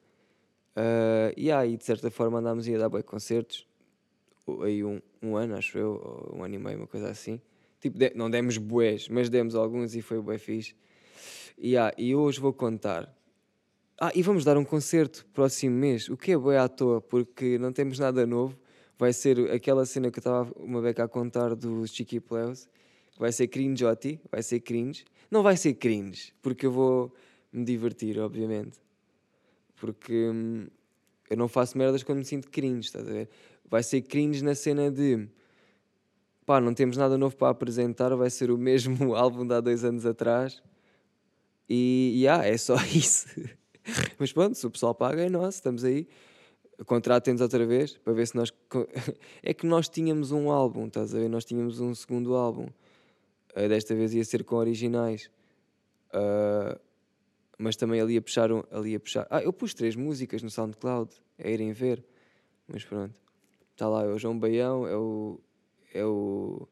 Uh, 0.76 1.34
e 1.38 1.52
aí, 1.52 1.78
de 1.78 1.84
certa 1.84 2.10
forma, 2.10 2.40
andámos 2.40 2.68
a 2.68 2.78
dar 2.78 2.90
bem 2.90 3.02
concertos, 3.02 3.68
aí 4.64 4.84
um, 4.84 5.02
um 5.22 5.36
ano, 5.36 5.56
acho 5.56 5.78
eu, 5.78 6.32
um 6.34 6.44
ano 6.44 6.56
e 6.56 6.58
meio, 6.58 6.78
uma 6.78 6.88
coisa 6.88 7.10
assim. 7.10 7.40
Tipo, 7.80 7.98
de, 7.98 8.12
não 8.16 8.30
demos 8.30 8.58
bués, 8.58 9.08
mas 9.08 9.30
demos 9.30 9.56
alguns 9.56 9.96
e 9.96 10.02
foi 10.02 10.22
bem 10.22 10.38
fixe. 10.38 10.76
E, 11.58 11.76
e 11.98 12.16
hoje 12.16 12.40
vou 12.40 12.54
contar 12.54 13.14
ah, 14.00 14.12
e 14.16 14.22
vamos 14.24 14.44
dar 14.44 14.58
um 14.58 14.66
concerto 14.66 15.26
próximo 15.34 15.76
mês, 15.76 16.10
o 16.10 16.18
que 16.18 16.32
é 16.32 16.38
bem 16.38 16.58
à 16.58 16.68
toa, 16.68 17.00
porque 17.00 17.58
não 17.60 17.72
temos 17.72 18.00
nada 18.00 18.26
novo. 18.26 18.58
Vai 18.98 19.14
ser 19.14 19.52
aquela 19.52 19.86
cena 19.86 20.10
que 20.12 20.18
eu 20.18 20.20
estava 20.20 20.52
uma 20.58 20.82
beca 20.82 21.04
a 21.04 21.08
contar 21.08 21.56
do 21.56 21.88
Chiqui 21.88 22.20
Pleus, 22.20 22.68
vai 23.18 23.32
ser 23.32 23.48
cringeotti, 23.48 24.20
vai 24.32 24.42
ser 24.42 24.60
cringe. 24.62 25.06
Não 25.30 25.44
vai 25.44 25.56
ser 25.56 25.76
cringe, 25.76 26.34
porque 26.42 26.66
eu 26.66 26.72
vou 26.72 27.14
me 27.52 27.64
divertir, 27.64 28.20
obviamente. 28.20 28.80
Porque 29.84 30.30
hum, 30.30 30.68
eu 31.30 31.36
não 31.36 31.50
faço 31.50 31.78
merdas 31.78 32.04
quando 32.04 32.20
me 32.20 32.24
sinto 32.24 32.50
cringe, 32.50 32.88
estás 32.88 33.06
a 33.06 33.12
ver? 33.12 33.30
Vai 33.70 33.84
ser 33.84 34.02
cringe 34.02 34.42
na 34.42 34.56
cena 34.56 34.90
de 34.90 35.28
pá, 36.46 36.62
não 36.62 36.74
temos 36.74 36.96
nada 36.96 37.18
novo 37.18 37.36
para 37.36 37.50
apresentar, 37.50 38.16
vai 38.16 38.30
ser 38.30 38.50
o 38.50 38.58
mesmo 38.58 39.14
álbum 39.14 39.46
de 39.46 39.54
há 39.54 39.60
dois 39.60 39.84
anos 39.84 40.06
atrás. 40.06 40.64
E, 41.70 42.26
ah, 42.30 42.48
é 42.48 42.56
só 42.58 42.76
isso. 42.96 43.28
Mas 44.18 44.32
pronto, 44.32 44.56
se 44.56 44.66
o 44.66 44.72
pessoal 44.72 44.96
paga, 44.96 45.22
é 45.22 45.30
nosso, 45.30 45.58
estamos 45.58 45.84
aí. 45.84 46.08
Contratem-nos 46.86 47.42
outra 47.42 47.66
vez 47.66 47.98
para 47.98 48.14
ver 48.14 48.26
se 48.26 48.38
nós. 48.38 48.54
É 49.44 49.54
que 49.54 49.66
nós 49.66 49.90
tínhamos 49.90 50.32
um 50.32 50.50
álbum, 50.50 50.88
estás 50.88 51.14
a 51.14 51.20
ver? 51.20 51.30
Nós 51.30 51.44
tínhamos 51.44 51.82
um 51.82 51.94
segundo 51.94 52.36
álbum. 52.36 52.68
Uh, 53.54 53.68
desta 53.68 53.94
vez 53.94 54.14
ia 54.14 54.24
ser 54.24 54.46
com 54.46 54.56
originais. 54.56 55.30
Uh, 56.14 56.80
mas 57.64 57.78
também 57.78 58.02
ali 58.02 58.18
a 58.18 58.22
puxar, 58.22 58.50
ali 58.70 58.94
a 58.94 59.00
puxar. 59.00 59.26
Ah, 59.30 59.42
eu 59.42 59.54
pus 59.54 59.74
três 59.74 59.96
músicas 59.96 60.44
no 60.44 60.50
SoundCloud, 60.50 61.10
é 61.38 61.50
irem 61.50 61.72
ver. 61.72 62.04
Mas 62.68 62.84
pronto. 62.84 63.16
Está 63.72 63.88
lá, 63.88 64.04
é 64.04 64.08
o 64.08 64.20
João 64.20 64.38
Baião, 64.38 64.86
é 64.86 64.98
o. 64.98 65.40
É 65.94 66.06
o. 66.06 66.68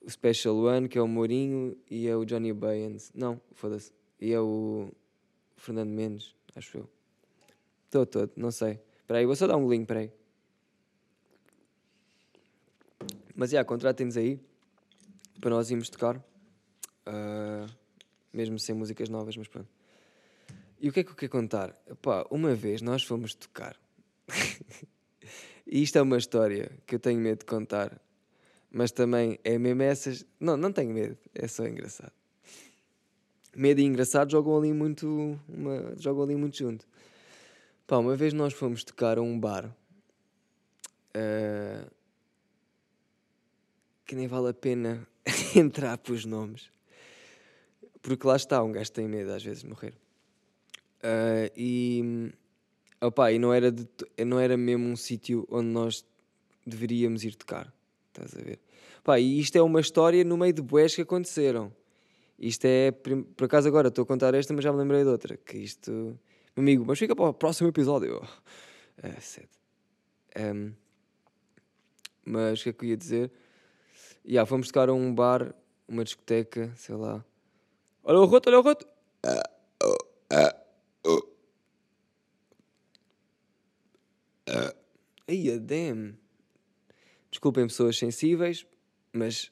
O 0.00 0.10
Special 0.10 0.56
One, 0.56 0.88
que 0.88 0.96
é 0.96 1.02
o 1.02 1.06
Mourinho, 1.06 1.76
e 1.90 2.08
é 2.08 2.16
o 2.16 2.24
Johnny 2.24 2.52
Bayans. 2.54 3.12
Não, 3.14 3.38
foda-se. 3.52 3.92
E 4.18 4.32
é 4.32 4.40
o. 4.40 4.90
Fernando 5.56 5.90
Mendes, 5.90 6.34
acho 6.56 6.78
eu. 6.78 6.90
Todo, 7.90 8.06
todo, 8.06 8.32
não 8.36 8.50
sei. 8.50 8.80
Espera 9.00 9.18
aí, 9.18 9.26
vou 9.26 9.36
só 9.36 9.46
dar 9.46 9.58
um 9.58 9.70
link, 9.70 9.82
espera 9.82 10.00
aí. 10.00 10.10
Mas, 13.36 13.50
já, 13.50 13.56
yeah, 13.56 13.68
contratem-nos 13.68 14.16
aí 14.16 14.40
para 15.40 15.50
nós 15.50 15.70
irmos 15.70 15.90
tocar. 15.90 16.16
Uh, 17.06 17.83
mesmo 18.34 18.58
sem 18.58 18.74
músicas 18.74 19.08
novas, 19.08 19.36
mas 19.36 19.48
pronto. 19.48 19.68
E 20.80 20.88
o 20.88 20.92
que 20.92 21.00
é 21.00 21.04
que 21.04 21.10
eu 21.10 21.14
quero 21.14 21.32
contar? 21.32 21.74
Uma 22.30 22.54
vez 22.54 22.82
nós 22.82 23.02
fomos 23.04 23.34
tocar. 23.34 23.76
e 25.66 25.82
isto 25.82 25.96
é 25.96 26.02
uma 26.02 26.18
história 26.18 26.70
que 26.86 26.96
eu 26.96 26.98
tenho 26.98 27.20
medo 27.20 27.38
de 27.38 27.44
contar. 27.46 28.00
Mas 28.70 28.90
também 28.90 29.38
é 29.44 29.56
mesmo 29.56 29.82
essas. 29.82 30.26
Não, 30.38 30.56
não 30.56 30.72
tenho 30.72 30.92
medo, 30.92 31.16
é 31.34 31.46
só 31.46 31.64
engraçado. 31.66 32.12
Medo 33.56 33.80
e 33.80 33.84
engraçado 33.84 34.32
jogam 34.32 34.58
ali 34.58 34.72
muito. 34.72 35.38
Uma... 35.48 35.94
Jogam 35.96 36.24
ali 36.24 36.34
muito 36.34 36.58
junto. 36.58 36.86
Pá, 37.86 37.98
uma 37.98 38.16
vez 38.16 38.32
nós 38.32 38.52
fomos 38.52 38.82
tocar 38.82 39.16
a 39.16 39.22
um 39.22 39.38
bar. 39.38 39.66
Uh... 41.16 41.88
Que 44.04 44.16
nem 44.16 44.26
vale 44.26 44.48
a 44.48 44.54
pena 44.54 45.06
entrar 45.54 45.96
pelos 45.98 46.24
nomes. 46.24 46.68
Porque 48.04 48.26
lá 48.26 48.36
está, 48.36 48.62
um 48.62 48.70
gajo 48.70 48.92
tem 48.92 49.08
medo 49.08 49.32
às 49.32 49.42
vezes 49.42 49.62
de 49.62 49.68
morrer. 49.68 49.94
Uh, 51.02 51.48
e, 51.56 52.30
opa, 53.00 53.32
e 53.32 53.38
não 53.38 53.50
era, 53.52 53.72
de, 53.72 53.88
não 54.26 54.38
era 54.38 54.58
mesmo 54.58 54.86
um 54.86 54.94
sítio 54.94 55.46
onde 55.50 55.68
nós 55.68 56.04
deveríamos 56.66 57.24
ir 57.24 57.34
tocar. 57.34 57.72
Estás 58.08 58.38
a 58.38 58.42
ver? 58.44 58.60
Pá, 59.02 59.18
e 59.18 59.40
isto 59.40 59.56
é 59.56 59.62
uma 59.62 59.80
história 59.80 60.22
no 60.22 60.36
meio 60.36 60.52
de 60.52 60.60
boés 60.60 60.94
que 60.94 61.00
aconteceram. 61.00 61.74
Isto 62.38 62.66
é, 62.66 62.90
por 62.90 63.44
acaso 63.46 63.68
agora 63.68 63.88
estou 63.88 64.02
a 64.02 64.06
contar 64.06 64.34
esta, 64.34 64.52
mas 64.52 64.62
já 64.62 64.70
me 64.70 64.78
lembrei 64.78 65.02
de 65.02 65.08
outra. 65.08 65.38
Que 65.38 65.56
isto, 65.56 65.90
meu 65.90 66.18
amigo, 66.58 66.84
mas 66.86 66.98
fica 66.98 67.16
para 67.16 67.30
o 67.30 67.34
próximo 67.34 67.68
episódio. 67.68 68.20
É, 69.02 69.10
sede. 69.20 69.48
Um, 70.38 70.72
mas 72.24 72.60
o 72.60 72.62
que 72.62 72.68
é 72.68 72.72
que 72.72 72.84
eu 72.84 72.88
ia 72.90 72.96
dizer? 72.96 73.32
Yeah, 74.24 74.46
fomos 74.46 74.68
tocar 74.68 74.88
a 74.88 74.94
um 74.94 75.12
bar, 75.12 75.52
uma 75.88 76.04
discoteca, 76.04 76.72
sei 76.76 76.94
lá. 76.94 77.24
Olha 78.06 78.20
o 78.20 78.26
roto, 78.26 78.50
olha 78.50 78.58
o 78.58 78.62
roto. 78.62 78.86
Aí, 85.26 85.50
a 85.50 85.58
damn. 85.58 86.14
Desculpem 87.30 87.66
pessoas 87.66 87.96
sensíveis, 87.96 88.66
mas 89.10 89.50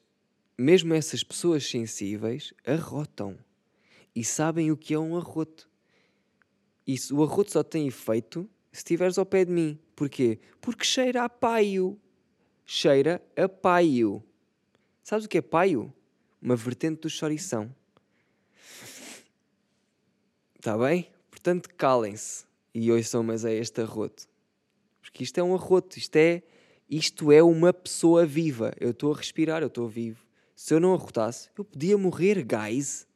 mesmo 0.58 0.92
essas 0.92 1.24
pessoas 1.24 1.66
sensíveis 1.66 2.52
arrotam 2.66 3.38
e 4.14 4.22
sabem 4.22 4.70
o 4.70 4.76
que 4.76 4.92
é 4.92 4.98
um 4.98 5.16
arroto. 5.16 5.68
Isso, 6.86 7.16
o 7.16 7.22
arroto 7.22 7.52
só 7.52 7.62
tem 7.62 7.88
efeito 7.88 8.48
se 8.70 8.80
estiveres 8.80 9.16
ao 9.16 9.24
pé 9.24 9.46
de 9.46 9.52
mim. 9.52 9.78
Porquê? 9.96 10.38
Porque 10.60 10.84
cheira 10.84 11.24
a 11.24 11.28
paio. 11.28 11.98
Cheira 12.66 13.22
a 13.34 13.48
paio. 13.48 14.22
Sabes 15.02 15.24
o 15.24 15.28
que 15.28 15.38
é 15.38 15.42
paio? 15.42 15.92
Uma 16.40 16.54
vertente 16.54 17.00
do 17.00 17.08
chorição. 17.08 17.74
Está 20.62 20.78
bem? 20.78 21.08
Portanto, 21.28 21.68
calem-se 21.76 22.44
e 22.72 22.92
ouçam, 22.92 23.20
mas 23.24 23.44
é 23.44 23.52
este 23.52 23.80
arroto. 23.80 24.28
Porque 25.00 25.24
isto 25.24 25.36
é 25.38 25.42
um 25.42 25.56
arroto, 25.56 25.98
isto 25.98 26.14
é, 26.14 26.40
isto 26.88 27.32
é 27.32 27.42
uma 27.42 27.72
pessoa 27.72 28.24
viva. 28.24 28.72
Eu 28.78 28.92
estou 28.92 29.12
a 29.12 29.16
respirar, 29.16 29.62
eu 29.62 29.66
estou 29.66 29.88
vivo. 29.88 30.24
Se 30.54 30.72
eu 30.72 30.78
não 30.78 30.94
arrotasse, 30.94 31.50
eu 31.58 31.64
podia 31.64 31.98
morrer, 31.98 32.44
guys. 32.44 33.08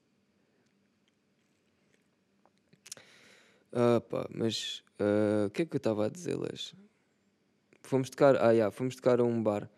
Ah, 3.72 4.00
pá, 4.00 4.28
mas 4.34 4.82
uh, 4.98 5.46
o 5.46 5.50
que 5.50 5.62
é 5.62 5.66
que 5.66 5.76
eu 5.76 5.78
estava 5.78 6.06
a 6.06 6.08
dizer-las? 6.08 6.74
Fomos 7.80 8.10
tocar, 8.10 8.34
ah, 8.38 8.50
yeah, 8.50 8.72
fomos 8.72 8.96
tocar 8.96 9.20
a 9.20 9.22
um 9.22 9.40
bar 9.40 9.70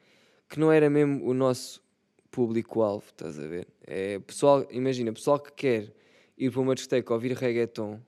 que 0.48 0.58
não 0.58 0.72
era 0.72 0.88
mesmo 0.88 1.22
o 1.22 1.34
nosso 1.34 1.84
público-alvo, 2.30 3.04
estás 3.10 3.38
a 3.38 3.46
ver? 3.46 3.68
É 3.86 4.18
pessoal, 4.20 4.66
imagina, 4.70 5.12
pessoal 5.12 5.38
que 5.38 5.52
quer 5.52 5.98
ir 6.38 6.50
para 6.50 6.60
uma 6.60 6.74
discoteca 6.74 7.12
ouvir 7.12 7.32
reggaeton 7.32 8.00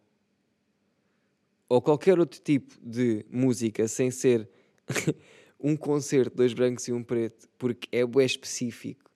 ou 1.69 1.81
qualquer 1.81 2.19
outro 2.19 2.41
tipo 2.41 2.75
de 2.83 3.25
música 3.31 3.87
sem 3.87 4.11
ser 4.11 4.49
um 5.59 5.77
concerto, 5.77 6.37
dois 6.37 6.53
brancos 6.53 6.89
e 6.89 6.93
um 6.93 7.03
preto, 7.03 7.49
porque 7.57 7.89
é 7.93 8.05
bué 8.05 8.25
específico. 8.25 9.11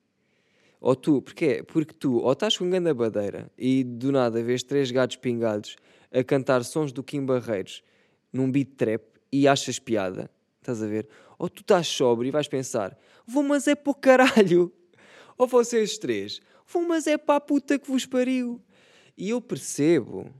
Ou 0.80 0.94
tu, 0.94 1.20
porque 1.20 1.62
Porque 1.62 1.94
tu 1.94 2.18
ou 2.18 2.32
estás 2.32 2.56
com 2.56 2.70
ganda 2.70 2.94
badeira 2.94 3.50
e 3.58 3.82
do 3.82 4.12
nada 4.12 4.42
vês 4.42 4.62
três 4.62 4.90
gatos 4.90 5.16
pingados 5.16 5.76
a 6.12 6.22
cantar 6.22 6.62
sons 6.62 6.92
do 6.92 7.02
Kim 7.02 7.24
Barreiros 7.24 7.82
num 8.32 8.50
beat 8.50 8.76
trap 8.76 9.02
e 9.32 9.48
achas 9.48 9.78
piada, 9.78 10.30
estás 10.60 10.80
a 10.82 10.86
ver? 10.86 11.08
Ou 11.38 11.48
tu 11.48 11.62
estás 11.62 11.88
sóbrio 11.88 12.28
e 12.28 12.30
vais 12.30 12.46
pensar, 12.46 12.96
vou 13.26 13.42
mas 13.42 13.66
é 13.66 13.74
para 13.74 13.90
o 13.90 13.94
caralho. 13.94 14.72
Ou 15.36 15.48
vocês 15.48 15.98
três, 15.98 16.40
vou 16.68 16.86
mas 16.86 17.08
é 17.08 17.18
para 17.18 17.36
a 17.36 17.40
puta 17.40 17.78
que 17.78 17.90
vos 17.90 18.06
pariu. 18.06 18.60
E 19.16 19.30
eu 19.30 19.40
percebo, 19.40 20.30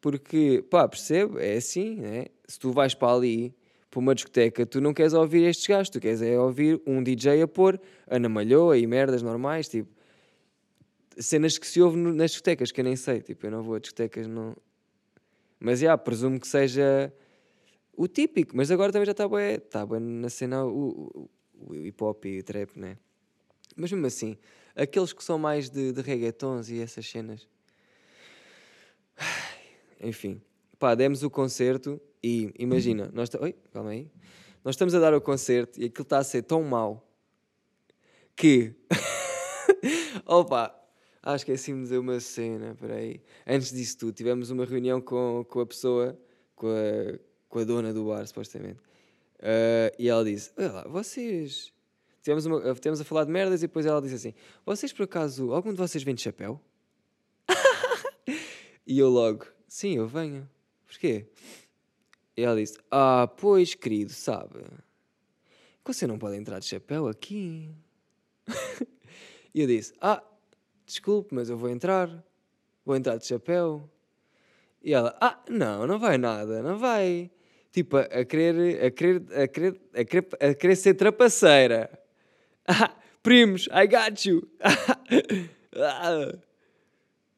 porque, 0.00 0.64
pá, 0.70 0.88
percebo, 0.88 1.38
é 1.38 1.56
assim, 1.56 1.96
né? 1.96 2.26
Se 2.46 2.58
tu 2.58 2.72
vais 2.72 2.94
para 2.94 3.12
ali, 3.12 3.54
para 3.90 3.98
uma 4.00 4.14
discoteca, 4.14 4.64
tu 4.64 4.80
não 4.80 4.94
queres 4.94 5.12
ouvir 5.12 5.42
estes 5.44 5.66
gajos, 5.66 5.90
tu 5.90 6.00
queres 6.00 6.22
é 6.22 6.38
ouvir 6.38 6.80
um 6.86 7.02
DJ 7.02 7.42
a 7.42 7.48
pôr 7.48 7.80
Ana 8.06 8.28
Malhoa 8.28 8.78
e 8.78 8.86
merdas 8.86 9.20
normais, 9.20 9.68
tipo, 9.68 9.90
cenas 11.18 11.58
que 11.58 11.66
se 11.66 11.82
ouve 11.82 11.96
nas 11.96 12.30
discotecas, 12.30 12.70
que 12.70 12.80
eu 12.80 12.84
nem 12.84 12.96
sei, 12.96 13.20
tipo, 13.20 13.46
eu 13.46 13.50
não 13.50 13.62
vou 13.62 13.74
a 13.74 13.78
discotecas, 13.80 14.26
não. 14.26 14.56
Mas, 15.58 15.80
já, 15.80 15.86
yeah, 15.86 16.02
presumo 16.02 16.40
que 16.40 16.46
seja 16.46 17.12
o 17.92 18.08
típico, 18.08 18.56
mas 18.56 18.70
agora 18.70 18.92
também 18.92 19.04
já 19.04 19.12
está 19.12 19.28
bem, 19.28 19.54
está 19.56 19.84
bem 19.84 20.00
na 20.00 20.30
cena 20.30 20.64
o, 20.64 21.10
o, 21.12 21.30
o 21.68 21.74
hip 21.74 22.02
hop 22.02 22.24
e 22.24 22.38
o 22.38 22.42
trap, 22.42 22.78
né? 22.78 22.96
Mas 23.76 23.92
mesmo 23.92 24.06
assim, 24.06 24.38
aqueles 24.74 25.12
que 25.12 25.22
são 25.22 25.38
mais 25.38 25.68
de, 25.70 25.92
de 25.92 26.00
reggaetons 26.00 26.68
e 26.68 26.80
essas 26.80 27.06
cenas. 27.06 27.46
Enfim, 30.00 30.40
pá, 30.78 30.94
demos 30.94 31.22
o 31.22 31.30
concerto 31.30 32.00
e 32.22 32.52
imagina, 32.58 33.10
nós. 33.12 33.30
Oi, 33.34 33.54
calma 33.72 33.90
aí. 33.90 34.10
Nós 34.64 34.74
estamos 34.74 34.94
a 34.94 34.98
dar 34.98 35.14
o 35.14 35.20
concerto 35.20 35.80
e 35.80 35.86
aquilo 35.86 36.02
está 36.02 36.18
a 36.18 36.24
ser 36.24 36.42
tão 36.42 36.62
mau 36.62 37.06
que. 38.36 38.74
Opa, 40.26 40.74
ah, 41.22 41.36
esqueci-me 41.36 41.78
de 41.78 41.84
dizer 41.84 41.98
uma 41.98 42.18
cena, 42.20 42.74
peraí. 42.74 43.22
Antes 43.46 43.72
disso 43.72 43.98
tudo, 43.98 44.12
tivemos 44.12 44.50
uma 44.50 44.64
reunião 44.64 45.00
com, 45.00 45.44
com 45.48 45.60
a 45.60 45.66
pessoa, 45.66 46.18
com 46.54 46.68
a, 46.68 47.18
com 47.48 47.58
a 47.58 47.64
dona 47.64 47.92
do 47.92 48.06
bar, 48.06 48.26
supostamente. 48.26 48.80
Uh, 49.38 49.92
e 49.98 50.08
ela 50.08 50.24
disse: 50.24 50.50
Olha 50.56 50.72
lá, 50.72 50.84
vocês 50.88 51.72
Tivemos, 52.22 52.44
uma, 52.46 52.74
tivemos 52.74 53.00
a 53.00 53.04
falar 53.04 53.24
de 53.24 53.30
merdas 53.30 53.62
e 53.62 53.66
depois 53.66 53.86
ela 53.86 54.00
disse 54.00 54.14
assim: 54.14 54.34
Vocês 54.64 54.92
por 54.92 55.04
acaso, 55.04 55.52
algum 55.52 55.72
de 55.72 55.78
vocês 55.78 56.02
vem 56.02 56.14
de 56.14 56.20
chapéu? 56.20 56.60
e 58.86 58.98
eu 58.98 59.08
logo: 59.08 59.46
Sim, 59.66 59.96
eu 59.96 60.06
venho. 60.06 60.48
Porquê? 60.86 61.26
E 62.36 62.42
ela 62.42 62.56
disse: 62.56 62.78
Ah, 62.90 63.26
pois, 63.26 63.74
querido, 63.74 64.12
sabe? 64.12 64.64
Você 65.84 66.06
não 66.06 66.18
pode 66.20 66.36
entrar 66.36 66.60
de 66.60 66.66
chapéu 66.66 67.08
aqui. 67.08 67.74
e 69.52 69.60
eu 69.60 69.66
disse: 69.66 69.92
Ah, 70.00 70.22
desculpe, 70.86 71.34
mas 71.34 71.50
eu 71.50 71.56
vou 71.56 71.68
entrar. 71.68 72.24
Vou 72.84 72.94
entrar 72.94 73.16
de 73.16 73.26
chapéu. 73.26 73.90
E 74.82 74.94
ela: 74.94 75.16
Ah, 75.20 75.42
não, 75.48 75.86
não 75.88 75.98
vai 75.98 76.16
nada, 76.16 76.62
não 76.62 76.78
vai. 76.78 77.30
Tipo, 77.72 77.96
a 77.96 78.24
querer, 78.24 78.84
a 78.84 78.90
querer, 78.90 79.22
a 79.32 79.48
querer, 79.48 79.80
a 79.94 80.04
querer, 80.04 80.28
a 80.40 80.54
querer 80.54 80.76
ser 80.76 80.94
trapaceira. 80.94 81.99
Primos, 83.22 83.68
I 83.72 83.86
got 83.86 84.24
you. 84.26 84.48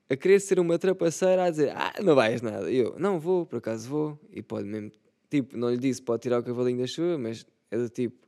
a 0.08 0.16
querer 0.16 0.40
ser 0.40 0.60
uma 0.60 0.78
trapaceira 0.78 1.44
a 1.44 1.50
dizer, 1.50 1.72
ah, 1.74 1.94
não 2.02 2.14
vais 2.14 2.42
nada. 2.42 2.70
E 2.70 2.76
eu, 2.76 2.98
não 2.98 3.18
vou, 3.18 3.46
por 3.46 3.56
acaso 3.56 3.88
vou. 3.88 4.20
E 4.30 4.42
pode 4.42 4.66
mesmo, 4.68 4.92
tipo, 5.30 5.56
não 5.56 5.70
lhe 5.70 5.78
disse, 5.78 6.02
pode 6.02 6.22
tirar 6.22 6.40
o 6.40 6.44
cavalinho 6.44 6.80
da 6.80 6.86
chuva, 6.86 7.16
mas 7.16 7.46
é 7.70 7.78
do 7.78 7.88
tipo, 7.88 8.26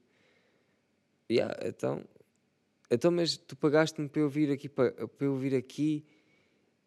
yeah, 1.30 1.54
então, 1.66 2.02
então, 2.90 3.10
mas 3.10 3.36
tu 3.36 3.54
pagaste-me 3.56 4.08
para 4.08 4.22
eu 4.22 4.28
vir 4.28 4.50
aqui, 4.50 4.68
para, 4.68 4.92
para 5.06 5.26
eu 5.26 5.36
vir 5.36 5.54
aqui 5.54 6.04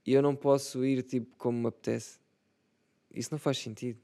e 0.06 0.14
eu 0.14 0.22
não 0.22 0.36
posso 0.36 0.84
ir, 0.84 1.04
tipo, 1.04 1.36
como 1.38 1.60
me 1.60 1.68
apetece. 1.68 2.20
Isso 3.14 3.30
não 3.32 3.38
faz 3.38 3.60
sentido. 3.60 4.00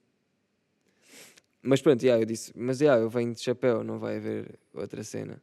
Mas 1.61 1.81
pronto, 1.81 2.03
yeah, 2.03 2.21
eu 2.21 2.25
disse, 2.25 2.51
mas 2.55 2.81
yeah, 2.81 3.01
eu 3.01 3.09
venho 3.09 3.33
de 3.33 3.41
chapéu, 3.41 3.83
não 3.83 3.97
vai 3.97 4.17
haver 4.17 4.59
outra 4.73 5.03
cena. 5.03 5.41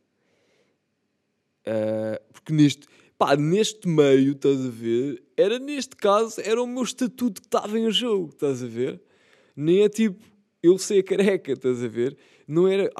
Uh, 1.67 2.33
porque 2.33 2.53
neste, 2.53 2.87
pá, 3.19 3.37
neste 3.37 3.87
meio, 3.87 4.33
estás 4.33 4.65
a 4.65 4.71
ver? 4.71 5.23
Era 5.37 5.59
neste 5.59 5.95
caso, 5.97 6.41
era 6.41 6.63
o 6.63 6.67
meu 6.67 6.83
estatuto 6.83 7.41
que 7.41 7.47
estava 7.47 7.79
em 7.79 7.91
jogo, 7.91 8.31
estás 8.31 8.63
a 8.63 8.67
ver? 8.67 9.01
Nem 9.55 9.83
é 9.83 9.89
tipo 9.89 10.25
eu 10.63 10.79
ser 10.79 11.03
careca, 11.03 11.53
estás 11.53 11.83
a 11.83 11.89
ver? 11.89 12.17
Não 12.47 12.67
era. 12.67 12.91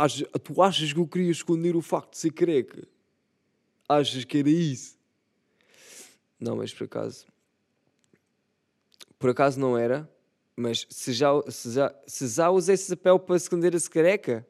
Tu 0.43 0.63
achas 0.63 0.93
que 0.93 0.99
eu 0.99 1.07
queria 1.07 1.31
esconder 1.31 1.77
o 1.77 1.83
facto 1.83 2.13
de 2.13 2.19
ser 2.19 2.33
careca? 2.33 2.87
Achas 3.89 4.25
que 4.25 4.39
era 4.39 4.51
isso? 4.51 4.97
Não, 6.39 6.57
mas 6.57 6.73
por 6.73 6.85
acaso. 6.85 7.27
Por 9.19 9.31
acaso 9.31 9.61
não 9.61 9.77
era, 9.77 10.09
mas 10.57 10.87
se 10.89 11.13
já, 11.13 11.29
se 11.49 11.73
já, 11.73 11.95
se 12.07 12.29
já 12.29 12.51
usei 12.51 12.75
esse 12.75 12.95
papel 12.97 13.19
para 13.19 13.37
esconder 13.37 13.75
esse 13.75 13.91
careca, 13.91 14.47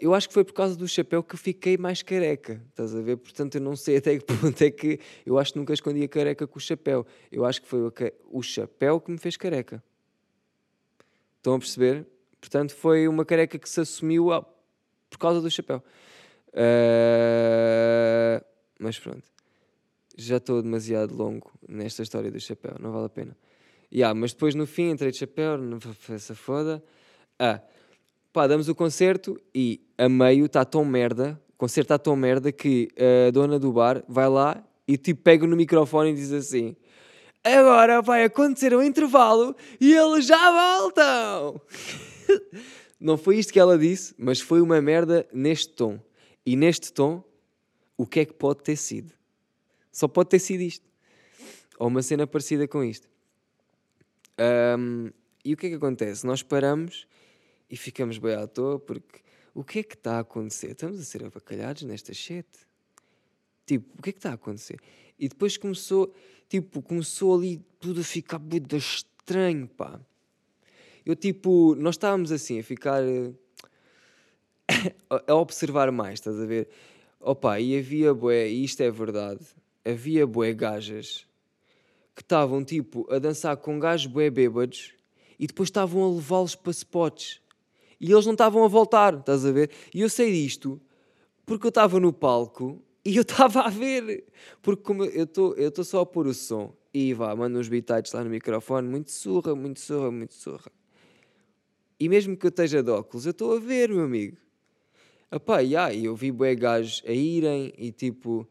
eu 0.00 0.12
acho 0.12 0.26
que 0.26 0.34
foi 0.34 0.44
por 0.44 0.52
causa 0.52 0.76
do 0.76 0.88
chapéu 0.88 1.22
que 1.22 1.34
eu 1.34 1.38
fiquei 1.38 1.76
mais 1.76 2.02
careca, 2.02 2.60
estás 2.68 2.94
a 2.94 3.00
ver? 3.00 3.16
Portanto, 3.16 3.54
eu 3.54 3.60
não 3.60 3.76
sei 3.76 3.98
até 3.98 4.18
que 4.18 4.24
ponto 4.24 4.60
é 4.60 4.70
que 4.70 4.98
eu 5.24 5.38
acho 5.38 5.52
que 5.52 5.58
nunca 5.58 5.72
escondi 5.72 6.02
a 6.02 6.08
careca 6.08 6.46
com 6.46 6.58
o 6.58 6.60
chapéu. 6.60 7.06
Eu 7.30 7.44
acho 7.44 7.62
que 7.62 7.68
foi 7.68 7.80
o, 8.30 8.42
chapéu 8.42 9.00
que 9.00 9.10
me 9.10 9.18
fez 9.18 9.36
careca. 9.36 9.82
Estão 11.36 11.54
a 11.54 11.58
perceber? 11.58 12.06
Portanto, 12.40 12.74
foi 12.74 13.06
uma 13.06 13.24
careca 13.24 13.58
que 13.58 13.68
se 13.68 13.80
assumiu 13.80 14.32
a, 14.32 14.42
por 14.42 15.18
causa 15.18 15.40
do 15.40 15.50
chapéu. 15.50 15.82
Uh, 16.48 18.44
mas 18.80 18.98
pronto. 18.98 19.22
Já 20.16 20.38
estou 20.38 20.60
demasiado 20.60 21.14
longo 21.14 21.52
nesta 21.68 22.02
história 22.02 22.32
do 22.32 22.40
chapéu, 22.40 22.74
não 22.80 22.90
vale 22.90 23.06
a 23.06 23.08
pena. 23.08 23.36
Yeah, 23.92 24.18
mas 24.18 24.32
depois 24.32 24.56
no 24.56 24.66
fim 24.66 24.90
entrei 24.90 25.12
de 25.12 25.18
chapéu, 25.18 25.56
não 25.56 25.78
essa 26.08 26.34
foda. 26.34 26.82
Ah, 27.38 27.62
pá, 28.32 28.46
damos 28.46 28.68
o 28.68 28.74
concerto 28.74 29.40
e 29.54 29.80
a 29.96 30.08
meio 30.08 30.46
está 30.46 30.64
tão 30.64 30.84
merda, 30.84 31.40
o 31.50 31.58
concerto 31.58 31.86
está 31.86 31.98
tão 31.98 32.14
merda 32.16 32.52
que 32.52 32.88
a 32.96 33.30
dona 33.30 33.58
do 33.58 33.72
bar 33.72 34.02
vai 34.08 34.28
lá 34.28 34.64
e 34.86 34.96
tipo 34.96 35.22
pega 35.22 35.46
no 35.46 35.56
microfone 35.56 36.10
e 36.10 36.14
diz 36.14 36.32
assim: 36.32 36.76
Agora 37.42 38.02
vai 38.02 38.24
acontecer 38.24 38.74
um 38.74 38.82
intervalo 38.82 39.54
e 39.80 39.92
eles 39.94 40.26
já 40.26 40.78
voltam! 40.78 41.60
Não 43.00 43.16
foi 43.16 43.38
isto 43.38 43.52
que 43.52 43.60
ela 43.60 43.78
disse, 43.78 44.14
mas 44.18 44.40
foi 44.40 44.60
uma 44.60 44.80
merda 44.80 45.26
neste 45.32 45.72
tom. 45.72 46.00
E 46.44 46.56
neste 46.56 46.92
tom, 46.92 47.22
o 47.96 48.06
que 48.06 48.20
é 48.20 48.24
que 48.24 48.34
pode 48.34 48.62
ter 48.62 48.76
sido? 48.76 49.12
Só 49.92 50.08
pode 50.08 50.30
ter 50.30 50.40
sido 50.40 50.62
isto. 50.62 50.84
Ou 51.78 51.86
uma 51.86 52.02
cena 52.02 52.26
parecida 52.26 52.66
com 52.66 52.82
isto. 52.82 53.08
Um, 54.76 55.10
e 55.44 55.54
o 55.54 55.56
que 55.56 55.66
é 55.66 55.70
que 55.70 55.76
acontece? 55.76 56.26
Nós 56.26 56.42
paramos 56.42 57.06
e 57.70 57.76
ficamos 57.76 58.18
bem 58.18 58.34
à 58.34 58.46
toa 58.46 58.78
porque 58.78 59.20
o 59.54 59.64
que 59.64 59.80
é 59.80 59.82
que 59.82 59.94
está 59.94 60.16
a 60.16 60.20
acontecer? 60.20 60.70
Estamos 60.70 61.00
a 61.00 61.04
ser 61.04 61.24
avacalhados 61.24 61.82
nesta 61.82 62.14
shit. 62.14 62.46
Tipo, 63.66 63.98
o 63.98 64.02
que 64.02 64.10
é 64.10 64.12
que 64.12 64.18
está 64.18 64.30
a 64.30 64.34
acontecer? 64.34 64.80
E 65.18 65.28
depois 65.28 65.56
começou, 65.56 66.14
tipo, 66.48 66.80
começou 66.80 67.36
ali 67.36 67.58
tudo 67.80 68.00
a 68.00 68.04
ficar 68.04 68.38
muito 68.38 68.76
estranho, 68.76 69.66
pá. 69.66 70.00
Eu, 71.04 71.16
tipo, 71.16 71.74
nós 71.74 71.96
estávamos 71.96 72.30
assim 72.30 72.60
a 72.60 72.62
ficar 72.62 73.02
eh, 73.02 73.32
a 75.26 75.34
observar 75.34 75.90
mais, 75.90 76.14
estás 76.14 76.38
a 76.40 76.46
ver? 76.46 76.68
Opa, 77.20 77.58
e 77.58 77.76
havia 77.76 78.14
bué, 78.14 78.48
e 78.48 78.62
isto 78.62 78.80
é 78.80 78.90
verdade, 78.90 79.44
havia 79.84 80.26
bué 80.26 80.52
gajas 80.52 81.26
que 82.14 82.22
estavam, 82.22 82.64
tipo, 82.64 83.12
a 83.12 83.18
dançar 83.18 83.56
com 83.56 83.78
gajos 83.78 84.06
bué 84.06 84.30
bêbados 84.30 84.92
e 85.38 85.46
depois 85.46 85.68
estavam 85.68 86.04
a 86.04 86.14
levá-los 86.14 86.54
para 86.54 86.70
spots 86.70 87.40
e 88.00 88.12
eles 88.12 88.26
não 88.26 88.32
estavam 88.32 88.64
a 88.64 88.68
voltar, 88.68 89.14
estás 89.14 89.44
a 89.44 89.50
ver? 89.50 89.70
E 89.92 90.00
eu 90.00 90.08
sei 90.08 90.32
disto 90.32 90.80
porque 91.44 91.66
eu 91.66 91.70
estava 91.70 91.98
no 91.98 92.12
palco 92.12 92.80
e 93.04 93.16
eu 93.16 93.22
estava 93.22 93.62
a 93.62 93.68
ver. 93.68 94.24
Porque 94.62 94.82
como 94.82 95.04
eu 95.04 95.24
estou 95.24 95.84
só 95.84 96.00
a 96.00 96.06
pôr 96.06 96.26
o 96.26 96.34
som 96.34 96.74
e 96.94 97.12
vá, 97.12 97.34
mando 97.34 97.58
uns 97.58 97.68
bitites 97.68 98.12
lá 98.12 98.22
no 98.22 98.30
microfone, 98.30 98.88
muito 98.88 99.10
surra, 99.10 99.54
muito 99.54 99.80
surra, 99.80 100.10
muito 100.10 100.34
surra. 100.34 100.70
E 101.98 102.08
mesmo 102.08 102.36
que 102.36 102.46
eu 102.46 102.50
esteja 102.50 102.82
de 102.82 102.90
óculos, 102.90 103.26
eu 103.26 103.32
estou 103.32 103.56
a 103.56 103.58
ver, 103.58 103.88
meu 103.88 104.04
amigo. 104.04 104.36
Epá, 105.30 105.58
yeah, 105.58 105.92
eu 105.94 106.14
vi 106.14 106.30
bué 106.30 106.54
gajos 106.54 107.02
a 107.06 107.12
irem 107.12 107.72
e 107.76 107.90
tipo 107.90 108.48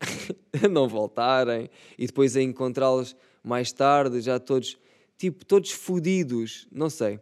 a 0.62 0.68
não 0.68 0.88
voltarem 0.88 1.70
e 1.96 2.06
depois 2.06 2.36
a 2.36 2.42
encontrá-los 2.42 3.16
mais 3.42 3.72
tarde, 3.72 4.20
já 4.20 4.38
todos, 4.40 4.78
tipo, 5.16 5.44
todos 5.44 5.70
fodidos, 5.70 6.66
não 6.72 6.90
sei 6.90 7.20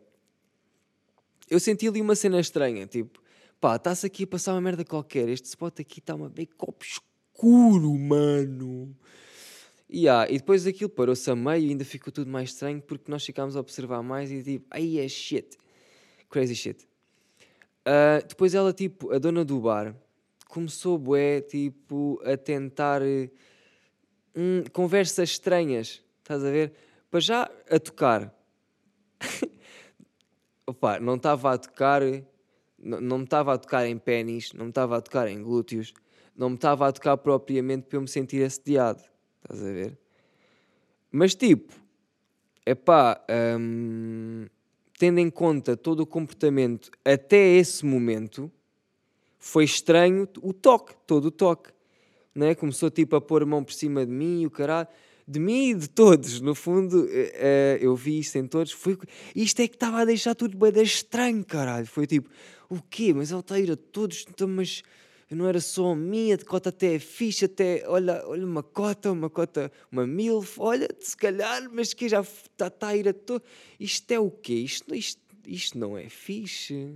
eu 1.52 1.60
senti 1.60 1.86
ali 1.86 2.00
uma 2.00 2.14
cena 2.14 2.40
estranha, 2.40 2.86
tipo, 2.86 3.20
pá, 3.60 3.76
está-se 3.76 4.06
aqui 4.06 4.24
a 4.24 4.26
passar 4.26 4.54
uma 4.54 4.60
merda 4.62 4.84
qualquer, 4.86 5.28
este 5.28 5.44
spot 5.46 5.80
aqui 5.80 5.98
está 5.98 6.14
uma 6.14 6.30
bem 6.30 6.48
escuro, 6.80 7.92
mano. 7.98 8.96
E, 9.86 10.08
ah, 10.08 10.26
e 10.30 10.38
depois 10.38 10.66
aquilo 10.66 10.88
parou-se 10.88 11.30
a 11.30 11.36
meio 11.36 11.66
e 11.66 11.68
ainda 11.68 11.84
ficou 11.84 12.10
tudo 12.10 12.30
mais 12.30 12.48
estranho 12.48 12.80
porque 12.80 13.10
nós 13.10 13.22
ficámos 13.22 13.54
a 13.54 13.60
observar 13.60 14.02
mais 14.02 14.32
e 14.32 14.42
tipo, 14.42 14.66
aí 14.70 14.98
é 14.98 15.06
shit, 15.06 15.58
crazy 16.30 16.54
shit. 16.56 16.88
Uh, 17.82 18.26
depois 18.26 18.54
ela, 18.54 18.72
tipo, 18.72 19.12
a 19.12 19.18
dona 19.18 19.44
do 19.44 19.60
bar, 19.60 19.94
começou, 20.48 20.96
bué, 20.96 21.42
tipo, 21.42 22.18
a 22.24 22.34
tentar 22.34 23.02
hum, 24.34 24.64
conversas 24.72 25.30
estranhas, 25.30 26.02
estás 26.20 26.42
a 26.42 26.50
ver? 26.50 26.72
Para 27.10 27.20
já 27.20 27.50
a 27.68 27.78
tocar. 27.78 28.34
opa, 30.66 30.98
não 30.98 31.16
estava 31.16 31.52
a 31.52 31.58
tocar, 31.58 32.02
não, 32.78 33.00
não 33.00 33.18
me 33.18 33.24
estava 33.24 33.54
a 33.54 33.58
tocar 33.58 33.86
em 33.86 33.98
pênis, 33.98 34.52
não 34.52 34.66
me 34.66 34.70
estava 34.70 34.96
a 34.96 35.00
tocar 35.00 35.28
em 35.28 35.42
glúteos, 35.42 35.92
não 36.36 36.50
me 36.50 36.56
estava 36.56 36.88
a 36.88 36.92
tocar 36.92 37.16
propriamente 37.16 37.86
para 37.86 37.96
eu 37.98 38.02
me 38.02 38.08
sentir 38.08 38.44
assediado, 38.44 39.02
estás 39.42 39.62
a 39.62 39.72
ver? 39.72 39.98
Mas 41.10 41.34
tipo, 41.34 41.72
é 42.64 42.74
pá, 42.74 43.20
hum, 43.58 44.46
tendo 44.98 45.18
em 45.18 45.28
conta 45.28 45.76
todo 45.76 46.00
o 46.00 46.06
comportamento 46.06 46.90
até 47.04 47.36
esse 47.36 47.84
momento, 47.84 48.50
foi 49.38 49.64
estranho 49.64 50.28
o 50.40 50.52
toque, 50.52 50.94
todo 51.06 51.26
o 51.26 51.30
toque. 51.30 51.70
Né? 52.34 52.54
Começou 52.54 52.88
tipo 52.90 53.16
a 53.16 53.20
pôr 53.20 53.42
a 53.42 53.46
mão 53.46 53.64
por 53.64 53.72
cima 53.72 54.06
de 54.06 54.12
mim 54.12 54.42
e 54.42 54.46
o 54.46 54.50
caralho 54.50 54.88
de 55.26 55.38
mim 55.38 55.70
e 55.70 55.74
de 55.74 55.88
todos. 55.88 56.40
No 56.40 56.54
fundo, 56.54 57.04
uh, 57.04 57.76
eu 57.80 57.94
vi 57.96 58.18
isto 58.18 58.36
em 58.36 58.46
todos. 58.46 58.72
Foi, 58.72 58.98
isto 59.34 59.60
é 59.60 59.68
que 59.68 59.74
estava 59.74 60.00
a 60.00 60.04
deixar 60.04 60.34
tudo 60.34 60.56
bem 60.56 60.82
estranho, 60.82 61.44
caralho. 61.44 61.86
Foi 61.86 62.06
tipo, 62.06 62.28
o 62.68 62.80
quê? 62.82 63.12
Mas 63.14 63.30
ele 63.30 63.40
está 63.40 63.54
a 63.54 63.60
ir 63.60 63.70
a 63.70 63.76
todos, 63.76 64.24
então, 64.28 64.48
mas 64.48 64.82
não 65.30 65.46
era 65.46 65.60
só 65.60 65.92
a 65.92 65.96
minha, 65.96 66.36
de 66.36 66.44
cota 66.44 66.68
até 66.68 66.94
é 66.94 66.98
fixe, 66.98 67.46
até, 67.46 67.84
olha, 67.86 68.22
olha 68.26 68.44
uma 68.44 68.62
cota, 68.62 69.10
uma 69.10 69.30
cota, 69.30 69.72
uma 69.90 70.06
milf, 70.06 70.58
olha, 70.58 70.88
se 71.00 71.16
calhar, 71.16 71.68
mas 71.72 71.94
que 71.94 72.08
já 72.08 72.20
está 72.20 72.68
tá 72.68 72.88
a 72.88 72.96
ir 72.96 73.08
a 73.08 73.14
todos. 73.14 73.48
Isto 73.80 74.10
é 74.12 74.18
o 74.18 74.30
quê? 74.30 74.54
Isto, 74.54 74.94
isto, 74.94 75.20
isto 75.46 75.78
não 75.78 75.96
é 75.96 76.08
fixe. 76.08 76.94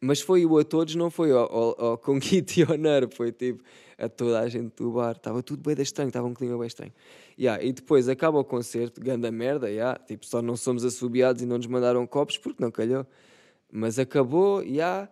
Mas 0.00 0.20
foi 0.20 0.44
o 0.44 0.58
a 0.58 0.64
todos, 0.64 0.94
não 0.94 1.10
foi 1.10 1.32
ao, 1.32 1.52
ao, 1.52 1.84
ao 1.84 1.98
com 2.02 2.20
Kit 2.20 2.60
e 2.60 2.64
Honor, 2.64 3.08
foi 3.12 3.32
tipo 3.32 3.62
a 3.98 4.08
toda 4.08 4.40
a 4.40 4.48
gente 4.48 4.74
do 4.76 4.92
bar, 4.92 5.12
estava 5.16 5.42
tudo 5.42 5.62
bem 5.62 5.82
estranho, 5.82 6.08
estava 6.08 6.26
um 6.26 6.34
clima 6.34 6.58
bem 6.58 6.66
estranho. 6.66 6.92
Yeah, 7.38 7.62
e 7.62 7.72
depois 7.72 8.08
acaba 8.08 8.38
o 8.38 8.44
concerto, 8.44 9.00
ganda 9.00 9.30
merda, 9.30 9.70
yeah, 9.70 9.98
tipo, 9.98 10.26
só 10.26 10.42
não 10.42 10.56
somos 10.56 10.84
assobiados 10.84 11.42
e 11.42 11.46
não 11.46 11.56
nos 11.56 11.66
mandaram 11.66 12.06
copos 12.06 12.36
porque 12.38 12.62
não 12.62 12.70
calhou. 12.70 13.06
Mas 13.72 13.98
acabou, 13.98 14.62
yeah. 14.62 15.08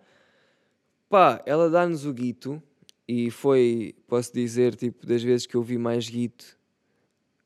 pá, 1.08 1.42
ela 1.46 1.70
dá-nos 1.70 2.04
o 2.04 2.12
guito 2.12 2.62
e 3.08 3.30
foi, 3.30 3.94
posso 4.06 4.32
dizer, 4.32 4.74
tipo, 4.74 5.06
das 5.06 5.22
vezes 5.22 5.46
que 5.46 5.54
eu 5.54 5.62
vi 5.62 5.78
mais 5.78 6.08
guito 6.08 6.58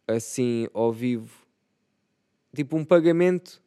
assim 0.07 0.69
ao 0.73 0.91
vivo, 0.91 1.47
tipo 2.55 2.77
um 2.77 2.85
pagamento, 2.85 3.63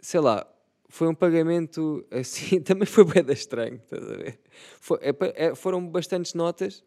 sei 0.00 0.20
lá, 0.20 0.46
foi 0.90 1.08
um 1.08 1.14
pagamento 1.14 2.04
assim, 2.10 2.60
também 2.60 2.84
foi 2.84 3.04
bem 3.04 3.24
estranho, 3.32 3.76
estás 3.76 4.04
a 4.10 4.16
ver? 4.16 4.38
É, 5.00 5.46
é, 5.46 5.54
foram 5.54 5.86
bastantes 5.86 6.34
notas 6.34 6.84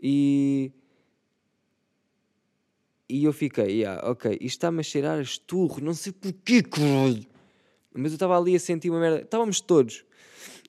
e. 0.00 0.72
E 3.10 3.24
eu 3.24 3.32
fiquei, 3.32 3.80
yeah, 3.80 4.06
ok, 4.06 4.32
isto 4.32 4.44
está-me 4.44 4.80
a 4.80 4.82
cheirar 4.82 5.18
a 5.18 5.22
esturro, 5.22 5.82
não 5.82 5.94
sei 5.94 6.12
porquê, 6.12 6.62
caralho. 6.62 7.24
Mas 7.94 8.12
eu 8.12 8.16
estava 8.16 8.38
ali 8.38 8.54
a 8.54 8.60
sentir 8.60 8.90
uma 8.90 9.00
merda, 9.00 9.22
estávamos 9.22 9.62
todos. 9.62 10.04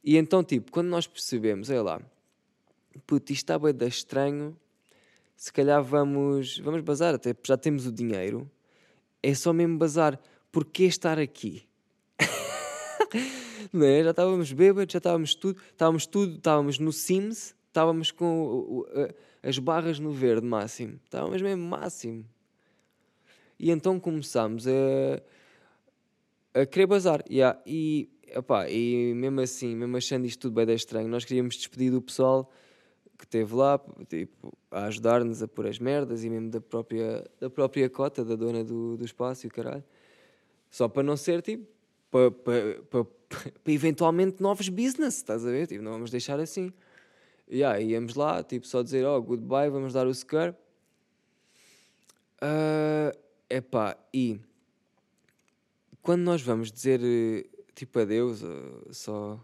E 0.01 0.15
então, 0.15 0.41
tipo, 0.41 0.71
quando 0.71 0.87
nós 0.87 1.05
percebemos, 1.05 1.69
olha 1.69 1.81
lá, 1.81 2.01
puto, 3.05 3.33
isto 3.33 3.43
está 3.43 3.59
bem 3.59 3.75
estranho, 3.89 4.57
se 5.35 5.51
calhar 5.51 5.83
vamos, 5.83 6.59
vamos 6.59 6.79
bazar, 6.79 7.13
até 7.13 7.35
já 7.45 7.57
temos 7.57 7.85
o 7.85 7.91
dinheiro, 7.91 8.49
é 9.21 9.33
só 9.33 9.51
mesmo 9.51 9.77
bazar, 9.77 10.17
porquê 10.49 10.85
estar 10.85 11.19
aqui? 11.19 11.68
né? 13.73 14.03
Já 14.03 14.11
estávamos 14.11 14.51
bêbados, 14.51 14.91
já 14.93 14.97
estávamos 14.97 15.35
tudo, 15.35 15.61
estávamos 15.71 16.05
tudo, 16.05 16.35
estávamos 16.37 16.79
no 16.79 16.91
Sims, 16.91 17.55
estávamos 17.67 18.11
com 18.11 18.85
as 19.41 19.57
barras 19.57 19.99
no 19.99 20.11
verde 20.11 20.45
máximo, 20.45 20.99
estávamos 21.03 21.41
mesmo 21.41 21.63
máximo. 21.63 22.25
E 23.59 23.71
então 23.71 23.99
começámos 23.99 24.65
a, 24.67 25.21
a 26.61 26.65
querer 26.65 26.87
bazar. 26.87 27.23
Yeah. 27.29 27.59
E, 27.65 28.09
epá, 28.27 28.69
e 28.69 29.13
mesmo 29.13 29.41
assim, 29.41 29.75
mesmo 29.75 29.97
achando 29.97 30.25
isto 30.25 30.41
tudo 30.41 30.65
bem 30.65 30.73
estranho, 30.73 31.09
nós 31.09 31.25
queríamos 31.25 31.55
despedir 31.55 31.91
do 31.91 32.01
pessoal 32.01 32.49
que 33.17 33.25
esteve 33.25 33.53
lá 33.53 33.77
tipo, 34.07 34.57
a 34.71 34.85
ajudar-nos 34.85 35.43
a 35.43 35.47
pôr 35.47 35.67
as 35.67 35.77
merdas 35.77 36.23
e 36.23 36.29
mesmo 36.29 36.49
da 36.49 36.61
própria, 36.61 37.29
da 37.37 37.49
própria 37.49 37.89
cota, 37.89 38.23
da 38.23 38.35
dona 38.35 38.63
do, 38.63 38.95
do 38.95 39.03
espaço 39.03 39.45
e 39.45 39.49
o 39.49 39.51
caralho. 39.51 39.83
Só 40.71 40.87
para 40.87 41.03
não 41.03 41.17
ser 41.17 41.41
tipo 41.41 41.67
para, 42.11 42.31
para, 42.31 42.83
para, 42.89 43.05
eventualmente 43.67 44.41
novos 44.41 44.69
business, 44.69 45.17
estás 45.17 45.45
a 45.45 45.49
ver? 45.49 45.67
Tipo, 45.67 45.83
não 45.83 45.91
vamos 45.91 46.11
deixar 46.11 46.39
assim. 46.39 46.73
E 47.47 47.63
aí 47.63 47.91
íamos 47.91 48.15
lá, 48.15 48.43
tipo, 48.43 48.67
só 48.67 48.81
dizer, 48.81 49.05
oh, 49.05 49.21
goodbye, 49.21 49.69
vamos 49.69 49.93
dar 49.93 50.07
o 50.07 50.13
scare. 50.13 50.55
Uh, 52.41 53.17
epá, 53.49 53.97
e 54.13 54.39
quando 56.01 56.21
nós 56.21 56.41
vamos 56.41 56.71
dizer 56.71 57.01
tipo 57.75 57.99
adeus, 57.99 58.41
só 58.91 59.39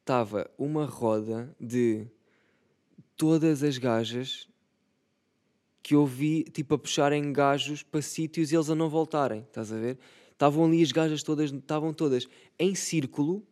estava 0.00 0.48
uma 0.56 0.86
roda 0.86 1.54
de 1.60 2.06
todas 3.16 3.62
as 3.62 3.78
gajas 3.78 4.48
que 5.82 5.94
eu 5.94 6.06
vi 6.06 6.44
tipo 6.44 6.74
a 6.74 6.78
puxarem 6.78 7.32
gajos 7.32 7.82
para 7.82 8.02
sítios 8.02 8.50
e 8.50 8.56
eles 8.56 8.70
a 8.70 8.74
não 8.74 8.88
voltarem, 8.88 9.40
estás 9.40 9.72
a 9.72 9.76
ver? 9.76 9.98
Estavam 10.36 10.66
ali 10.66 10.82
as 10.82 10.92
gajas 10.92 11.22
todas, 11.22 11.50
estavam 11.50 11.94
todas 11.94 12.28
em 12.58 12.74
círculo 12.74 13.42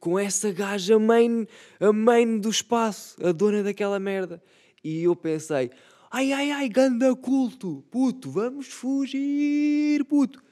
com 0.00 0.18
essa 0.18 0.50
gaja 0.50 0.98
main, 0.98 1.46
a 1.78 1.92
main 1.92 2.38
do 2.38 2.48
espaço, 2.48 3.22
a 3.22 3.32
dona 3.32 3.62
daquela 3.62 4.00
merda. 4.00 4.42
E 4.82 5.02
eu 5.02 5.14
pensei, 5.14 5.70
ai 6.10 6.32
ai 6.32 6.50
ai, 6.52 6.68
ganda 6.70 7.14
culto, 7.14 7.84
puto, 7.90 8.30
vamos 8.30 8.68
fugir, 8.68 10.02
puto. 10.06 10.42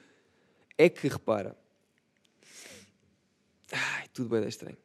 É 0.77 0.87
que 0.87 1.07
repara, 1.07 1.57
ai, 3.71 4.07
tudo 4.13 4.29
bem 4.29 4.47
estranho. 4.47 4.77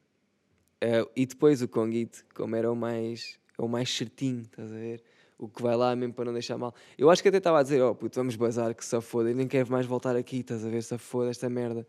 Uh, 0.83 1.11
e 1.15 1.27
depois 1.27 1.61
o 1.61 1.69
Conguito, 1.69 2.25
como 2.35 2.57
era 2.57 2.73
o 2.73 2.75
mais, 2.75 3.39
o 3.59 3.69
mais 3.69 3.95
certinho, 3.95 4.41
estás 4.41 4.73
a 4.73 4.77
ver? 4.77 5.05
O 5.39 5.49
que 5.49 5.61
vai 5.62 5.76
lá 5.76 5.95
mesmo 5.97 6.14
para 6.14 6.26
não 6.26 6.32
deixar 6.32 6.57
mal. 6.57 6.74
Eu 6.97 7.11
acho 7.11 7.22
que 7.22 7.28
até 7.28 7.39
estava 7.39 7.59
a 7.59 7.62
dizer, 7.62 7.82
oh 7.82 7.95
puto, 7.95 8.16
vamos 8.16 8.37
bazar, 8.37 8.74
que 8.74 8.85
se 8.85 9.01
foda, 9.01 9.30
eu 9.30 9.35
nem 9.35 9.49
quero 9.49 9.70
mais 9.70 9.85
voltar 9.85 10.16
aqui, 10.16 10.39
estás 10.39 10.64
a 10.64 10.68
ver, 10.68 10.82
se 10.82 10.97
foda 10.97 11.30
esta 11.30 11.49
merda. 11.49 11.87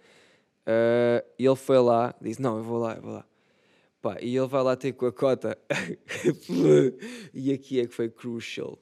Uh, 0.65 1.21
e 1.37 1.45
ele 1.45 1.55
foi 1.55 1.77
lá, 1.77 2.15
disse: 2.19 2.41
Não, 2.41 2.57
eu 2.57 2.63
vou 2.63 2.79
lá, 2.79 2.95
eu 2.95 3.01
vou 3.01 3.13
lá. 3.13 3.25
Pá, 4.01 4.17
e 4.19 4.35
ele 4.35 4.47
vai 4.47 4.63
lá 4.63 4.75
ter 4.75 4.93
com 4.93 5.05
a 5.05 5.11
cota. 5.11 5.57
e 7.33 7.51
aqui 7.53 7.79
é 7.79 7.87
que 7.87 7.93
foi 7.93 8.09
crucial. 8.09 8.77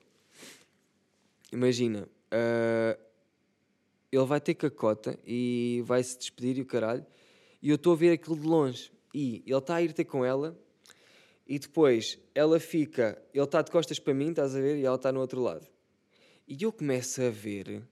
Imagina, 1.52 2.08
uh, 2.32 3.00
ele 4.12 4.26
vai 4.26 4.40
ter 4.40 4.56
com 4.56 4.66
a 4.66 4.72
cota 4.72 5.20
e 5.26 5.84
vai 5.86 6.02
se 6.04 6.18
despedir 6.18 6.58
e 6.58 6.62
o 6.62 6.66
caralho. 6.66 7.06
E 7.62 7.70
eu 7.70 7.76
estou 7.76 7.94
a 7.94 7.96
ver 7.96 8.12
aquilo 8.12 8.38
de 8.38 8.48
longe. 8.48 8.92
E 9.14 9.44
ele 9.46 9.58
está 9.58 9.76
a 9.76 9.82
ir 9.82 9.94
ter 9.94 10.06
com 10.06 10.26
ela. 10.26 10.58
E 11.48 11.60
depois 11.60 12.18
ela 12.34 12.60
fica, 12.60 13.22
ele 13.34 13.44
está 13.44 13.62
de 13.62 13.72
costas 13.72 14.00
para 14.00 14.14
mim, 14.14 14.30
estás 14.30 14.56
a 14.56 14.60
ver? 14.60 14.78
E 14.78 14.86
ela 14.86 14.96
está 14.96 15.12
no 15.12 15.20
outro 15.20 15.42
lado. 15.42 15.68
E 16.48 16.62
eu 16.62 16.72
começo 16.72 17.22
a 17.22 17.30
ver 17.30 17.84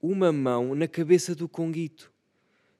uma 0.00 0.32
mão 0.32 0.74
na 0.74 0.88
cabeça 0.88 1.34
do 1.34 1.48
Conguito 1.48 2.10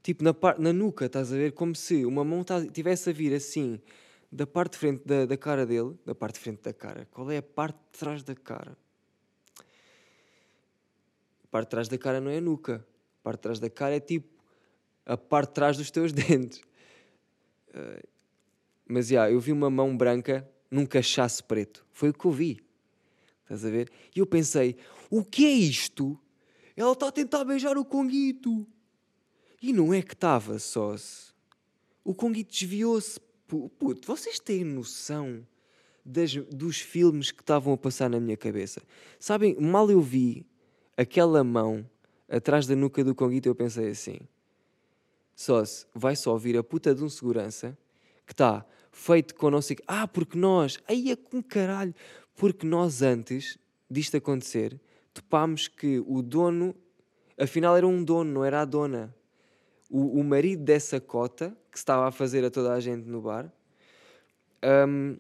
tipo 0.03 0.24
na, 0.24 0.32
par, 0.32 0.59
na 0.59 0.72
nuca, 0.72 1.07
estás 1.07 1.32
a 1.32 1.36
ver? 1.36 1.53
Como 1.53 1.74
se 1.74 2.05
uma 2.05 2.24
mão 2.24 2.44
tivesse 2.72 3.11
a 3.11 3.12
vir 3.12 3.34
assim 3.34 3.80
da 4.30 4.46
parte 4.46 4.72
de 4.72 4.78
frente 4.78 5.03
da, 5.05 5.26
da 5.26 5.36
cara 5.36 5.66
dele, 5.66 5.98
da 6.05 6.14
parte 6.14 6.34
de 6.34 6.40
frente 6.40 6.62
da 6.62 6.72
cara. 6.72 7.07
Qual 7.11 7.30
é 7.30 7.38
a 7.38 7.42
parte 7.42 7.76
de 7.76 7.98
trás 7.98 8.22
da 8.22 8.34
cara? 8.34 8.76
A 11.44 11.46
parte 11.51 11.66
de 11.66 11.70
trás 11.70 11.88
da 11.88 11.98
cara 11.98 12.20
não 12.20 12.30
é 12.30 12.38
a 12.38 12.40
nuca. 12.40 12.86
A 13.20 13.22
parte 13.22 13.38
de 13.38 13.42
trás 13.42 13.59
da 13.59 13.70
cara 13.70 13.96
é 13.96 14.01
tipo 14.01 14.28
a 15.05 15.16
parte 15.16 15.48
de 15.48 15.55
trás 15.55 15.76
dos 15.76 15.90
teus 15.90 16.12
dentes. 16.14 16.61
Uh, 17.68 18.09
mas 18.91 19.11
yeah, 19.11 19.30
eu 19.30 19.38
vi 19.38 19.53
uma 19.53 19.70
mão 19.70 19.97
branca 19.97 20.49
num 20.70 20.84
cachaço 20.84 21.45
preto. 21.45 21.86
Foi 21.93 22.11
o 22.11 22.12
que 22.12 22.24
eu 22.24 22.32
vi. 22.32 22.61
Estás 23.45 23.64
a 23.64 23.70
ver? 23.70 23.91
E 24.14 24.18
eu 24.18 24.26
pensei: 24.26 24.76
o 25.09 25.24
que 25.24 25.47
é 25.47 25.51
isto? 25.51 26.18
Ela 26.76 26.93
está 26.93 27.09
a 27.09 27.12
tentar 27.12 27.45
beijar 27.45 27.78
o 27.78 27.84
Conguito. 27.84 28.66
E 29.62 29.72
não 29.72 29.93
é 29.93 30.03
que 30.03 30.14
estava 30.14 30.59
só. 30.59 30.97
-se. 30.97 31.32
O 32.05 32.14
Conguito 32.14 32.53
desviou-se. 32.53 33.20
Puto, 33.47 34.07
vocês 34.07 34.38
têm 34.38 34.64
noção 34.64 35.45
das, 36.05 36.32
dos 36.34 36.80
filmes 36.80 37.32
que 37.32 37.43
estavam 37.43 37.72
a 37.72 37.76
passar 37.76 38.09
na 38.09 38.20
minha 38.20 38.36
cabeça? 38.36 38.80
Sabem, 39.18 39.57
mal 39.61 39.91
eu 39.91 40.01
vi 40.01 40.47
aquela 40.97 41.43
mão 41.43 41.84
atrás 42.28 42.66
da 42.66 42.76
nuca 42.76 43.03
do 43.03 43.14
Conguito, 43.14 43.49
eu 43.49 43.55
pensei 43.55 43.88
assim: 43.88 44.18
só 45.34 45.64
se 45.64 45.86
vai 45.95 46.14
só 46.14 46.36
vir 46.36 46.57
a 46.57 46.62
puta 46.62 46.95
de 46.95 47.03
um 47.03 47.09
segurança 47.09 47.76
que 48.24 48.32
está 48.32 48.64
feito 48.91 49.34
com 49.34 49.61
sei. 49.62 49.76
Ah, 49.86 50.07
porque 50.07 50.38
nós. 50.38 50.78
Aí 50.88 51.11
é 51.11 51.16
com 51.16 51.43
caralho. 51.43 51.95
Porque 52.36 52.66
nós 52.66 53.03
antes 53.03 53.59
disto 53.91 54.16
acontecer 54.16 54.80
topámos 55.12 55.68
que 55.68 56.03
o 56.07 56.22
dono. 56.22 56.74
Afinal 57.38 57.76
era 57.76 57.86
um 57.86 58.05
dono, 58.05 58.30
não 58.32 58.45
era 58.45 58.61
a 58.61 58.64
dona 58.64 59.14
o, 59.91 60.20
o 60.20 60.24
marido 60.24 60.62
dessa 60.62 61.01
cota, 61.01 61.55
que 61.70 61.76
estava 61.76 62.07
a 62.07 62.12
fazer 62.12 62.45
a 62.45 62.51
toda 62.51 62.72
a 62.72 62.80
gente 62.80 63.07
no 63.07 63.20
bar, 63.20 63.53
um, 64.88 65.16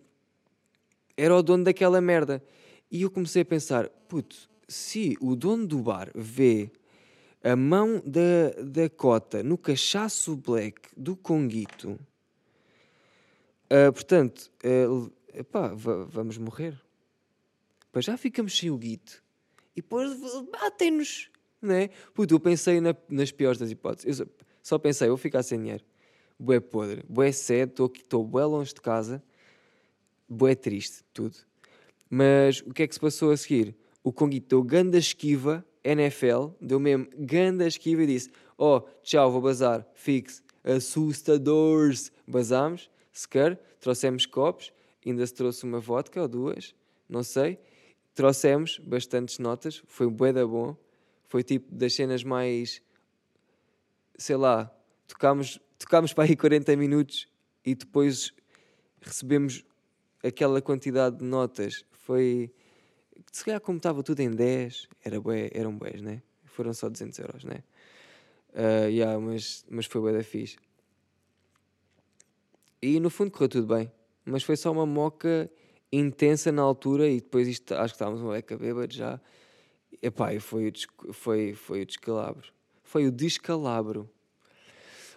era 1.16 1.34
o 1.34 1.42
dono 1.42 1.64
daquela 1.64 2.00
merda. 2.00 2.42
E 2.90 3.02
eu 3.02 3.10
comecei 3.10 3.42
a 3.42 3.44
pensar, 3.44 3.88
puto, 4.08 4.48
se 4.68 5.16
o 5.20 5.34
dono 5.34 5.66
do 5.66 5.80
bar 5.80 6.10
vê 6.14 6.70
a 7.42 7.56
mão 7.56 8.00
da, 8.04 8.62
da 8.62 8.88
cota 8.88 9.42
no 9.42 9.58
cachaço 9.58 10.36
black 10.36 10.88
do 10.96 11.16
Conguito, 11.16 11.98
uh, 13.70 13.92
portanto, 13.92 14.50
uh, 14.64 15.12
epá, 15.34 15.72
vamos 15.74 16.38
morrer. 16.38 16.80
Pá, 17.92 18.00
já 18.00 18.16
ficamos 18.16 18.56
sem 18.56 18.70
o 18.70 18.76
guito. 18.76 19.22
E 19.76 19.80
depois 19.80 20.10
batem-nos, 20.50 21.30
né? 21.60 21.88
Puto, 22.14 22.34
eu 22.34 22.40
pensei 22.40 22.80
na, 22.80 22.94
nas 23.08 23.30
piores 23.30 23.58
das 23.58 23.70
hipóteses. 23.70 24.20
Eu, 24.20 24.28
só 24.62 24.78
pensei, 24.78 25.08
vou 25.08 25.16
ficar 25.16 25.42
sem 25.42 25.58
dinheiro. 25.58 25.84
Bué 26.38 26.60
podre, 26.60 27.04
bué 27.08 27.32
cedo, 27.32 27.90
estou 27.94 28.24
bué 28.24 28.44
longe 28.44 28.72
de 28.72 28.80
casa, 28.80 29.22
bué 30.28 30.54
triste, 30.54 31.04
tudo. 31.12 31.36
Mas 32.08 32.60
o 32.62 32.72
que 32.72 32.82
é 32.82 32.86
que 32.86 32.94
se 32.94 33.00
passou 33.00 33.30
a 33.30 33.36
seguir? 33.36 33.76
O 34.02 34.12
Conguito 34.12 34.48
deu 34.48 34.62
ganda 34.62 34.96
esquiva, 34.96 35.64
NFL, 35.84 36.48
deu 36.60 36.80
mesmo 36.80 37.08
ganda 37.16 37.66
esquiva 37.66 38.02
e 38.02 38.06
disse: 38.06 38.30
Oh, 38.56 38.80
tchau, 39.02 39.30
vou 39.30 39.42
bazar, 39.42 39.86
fixe, 39.94 40.42
assustadores. 40.64 42.10
Bazámos, 42.26 42.90
sequer, 43.20 43.56
trouxemos 43.80 44.26
copos, 44.26 44.72
ainda 45.04 45.26
se 45.26 45.34
trouxe 45.34 45.64
uma 45.64 45.80
vodka 45.80 46.20
ou 46.20 46.28
duas, 46.28 46.74
não 47.08 47.22
sei. 47.22 47.58
Trouxemos 48.14 48.78
bastantes 48.78 49.38
notas, 49.38 49.82
foi 49.86 50.08
bué 50.08 50.32
da 50.32 50.46
bom. 50.46 50.76
Foi 51.26 51.42
tipo 51.42 51.72
das 51.72 51.94
cenas 51.94 52.24
mais 52.24 52.82
sei 54.20 54.36
lá, 54.36 54.70
tocámos, 55.08 55.58
tocámos 55.78 56.12
para 56.12 56.24
aí 56.24 56.36
40 56.36 56.76
minutos 56.76 57.26
e 57.64 57.74
depois 57.74 58.34
recebemos 59.00 59.64
aquela 60.22 60.60
quantidade 60.60 61.16
de 61.16 61.24
notas. 61.24 61.84
Foi. 61.90 62.52
Se 63.32 63.44
calhar, 63.44 63.60
como 63.60 63.78
estava 63.78 64.02
tudo 64.02 64.20
em 64.20 64.30
10, 64.30 64.88
era 65.02 65.18
bué, 65.20 65.50
eram 65.54 65.74
bués, 65.74 66.02
né? 66.02 66.22
Foram 66.44 66.74
só 66.74 66.88
200 66.90 67.18
euros, 67.20 67.44
né? 67.44 67.62
Uh, 68.50 68.88
yeah, 68.88 69.18
mas, 69.18 69.64
mas 69.70 69.86
foi 69.86 70.00
bué 70.02 70.12
da 70.12 70.22
fixe. 70.22 70.58
E 72.82 72.98
no 72.98 73.10
fundo 73.10 73.30
correu 73.30 73.48
tudo 73.48 73.74
bem. 73.74 73.90
Mas 74.24 74.42
foi 74.42 74.56
só 74.56 74.70
uma 74.70 74.86
moca 74.86 75.50
intensa 75.92 76.52
na 76.52 76.62
altura 76.62 77.08
e 77.08 77.20
depois 77.20 77.48
isto, 77.48 77.74
acho 77.74 77.94
que 77.94 77.96
estávamos 77.96 78.20
uma 78.20 78.32
beca 78.32 78.56
bêbado 78.56 78.92
já. 78.92 79.20
Epá, 80.02 80.32
e 80.32 80.40
foi, 80.40 80.72
foi, 81.12 81.54
foi 81.54 81.82
o 81.82 81.86
descalabro. 81.86 82.48
Foi 82.82 83.06
o 83.06 83.12
descalabro. 83.12 84.08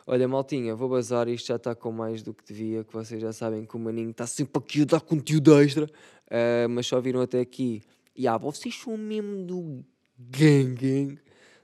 Olha, 0.05 0.27
maltinha, 0.27 0.75
vou 0.75 0.89
bazar, 0.89 1.29
isto 1.29 1.47
já 1.47 1.55
está 1.55 1.73
com 1.73 1.91
mais 1.91 2.21
do 2.21 2.33
que 2.33 2.43
devia, 2.43 2.83
que 2.83 2.91
vocês 2.91 3.21
já 3.21 3.31
sabem 3.31 3.65
que 3.65 3.75
o 3.77 3.79
maninho 3.79 4.11
está 4.11 4.27
sempre 4.27 4.61
aqui 4.61 4.81
a 4.81 4.85
dar 4.85 4.99
conteúdo 4.99 5.57
extra, 5.61 5.85
uh, 5.85 6.69
mas 6.69 6.85
só 6.87 6.99
viram 6.99 7.21
até 7.21 7.39
aqui. 7.39 7.81
E 8.13 8.27
ah, 8.27 8.37
vocês 8.37 8.75
são 8.75 8.97
mesmo 8.97 9.45
do 9.45 9.83
gang 10.19 10.75
gang, 10.75 11.19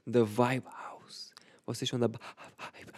da 0.06 0.24
Vibe 0.24 0.64
House. 0.66 1.32
Vocês 1.66 1.88
são 1.88 1.98
da 1.98 2.06
Vibe. 2.06 2.90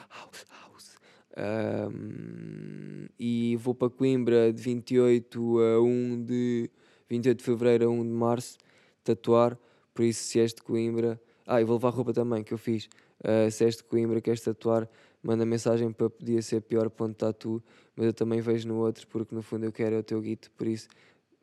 Um, 1.37 3.07
e 3.19 3.57
vou 3.57 3.75
para 3.75 3.89
Coimbra 3.89 4.53
de 4.53 4.63
28 4.63 5.59
a 5.61 5.81
1 5.81 6.25
de 6.25 6.71
28 7.09 7.39
de 7.39 7.45
Fevereiro 7.45 7.87
a 7.87 7.89
1 7.89 8.03
de 8.03 8.09
Março 8.09 8.59
tatuar, 9.03 9.59
por 9.95 10.05
isso 10.05 10.25
se 10.25 10.41
és 10.41 10.53
de 10.53 10.63
Coimbra 10.63 11.21
ah, 11.47 11.61
e 11.61 11.65
vou 11.65 11.77
levar 11.77 11.91
roupa 11.91 12.13
também 12.13 12.43
que 12.45 12.53
eu 12.53 12.59
fiz. 12.59 12.89
Uh, 13.21 13.51
se 13.51 13.65
és 13.65 13.77
de 13.77 13.85
Coimbra, 13.85 14.21
queres 14.21 14.41
tatuar, 14.41 14.89
manda 15.23 15.47
mensagem 15.47 15.93
para 15.93 16.11
podia 16.11 16.43
ser 16.43 16.61
pior 16.63 16.91
ponto 16.91 17.15
tatu, 17.15 17.63
mas 17.97 18.07
eu 18.07 18.13
também 18.13 18.41
vejo 18.41 18.67
no 18.69 18.77
outro 18.77 19.07
porque 19.09 19.35
no 19.35 19.43
fundo 19.43 19.65
eu 19.65 19.73
quero 19.73 19.95
é 19.95 19.99
o 19.99 20.03
teu 20.03 20.21
guito, 20.21 20.51
por 20.53 20.67
isso 20.67 20.89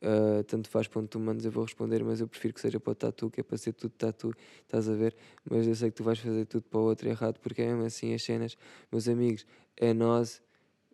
uh, 0.02 0.44
tanto 0.44 0.70
faz 0.70 0.88
ponto 0.88 1.08
tu 1.08 1.20
mandas, 1.20 1.46
eu 1.46 1.52
vou 1.52 1.64
responder, 1.64 2.04
mas 2.04 2.20
eu 2.20 2.28
prefiro 2.28 2.54
que 2.54 2.62
seja 2.62 2.80
para 2.80 2.92
o 2.92 2.96
tatu, 2.96 3.30
que 3.30 3.42
é 3.42 3.44
para 3.44 3.58
ser 3.58 3.74
tudo 3.74 3.92
tatu, 3.92 4.34
estás 4.62 4.90
a 4.90 4.94
ver? 4.94 5.16
Mas 5.50 5.68
eu 5.68 5.76
sei 5.76 5.90
que 5.90 5.98
tu 5.98 6.04
vais 6.04 6.20
fazer 6.20 6.46
tudo 6.46 6.64
para 6.64 6.80
o 6.80 6.84
outro 6.84 7.08
errado, 7.08 7.40
porque 7.40 7.62
é 7.62 7.68
mesmo 7.68 7.84
assim 7.84 8.14
as 8.14 8.24
cenas, 8.24 8.58
meus 8.92 9.08
amigos, 9.08 9.46
é 9.80 9.93
nós, 9.93 10.41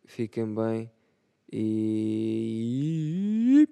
fiquem 0.06 0.54
bem 0.54 0.92
e 1.52 3.68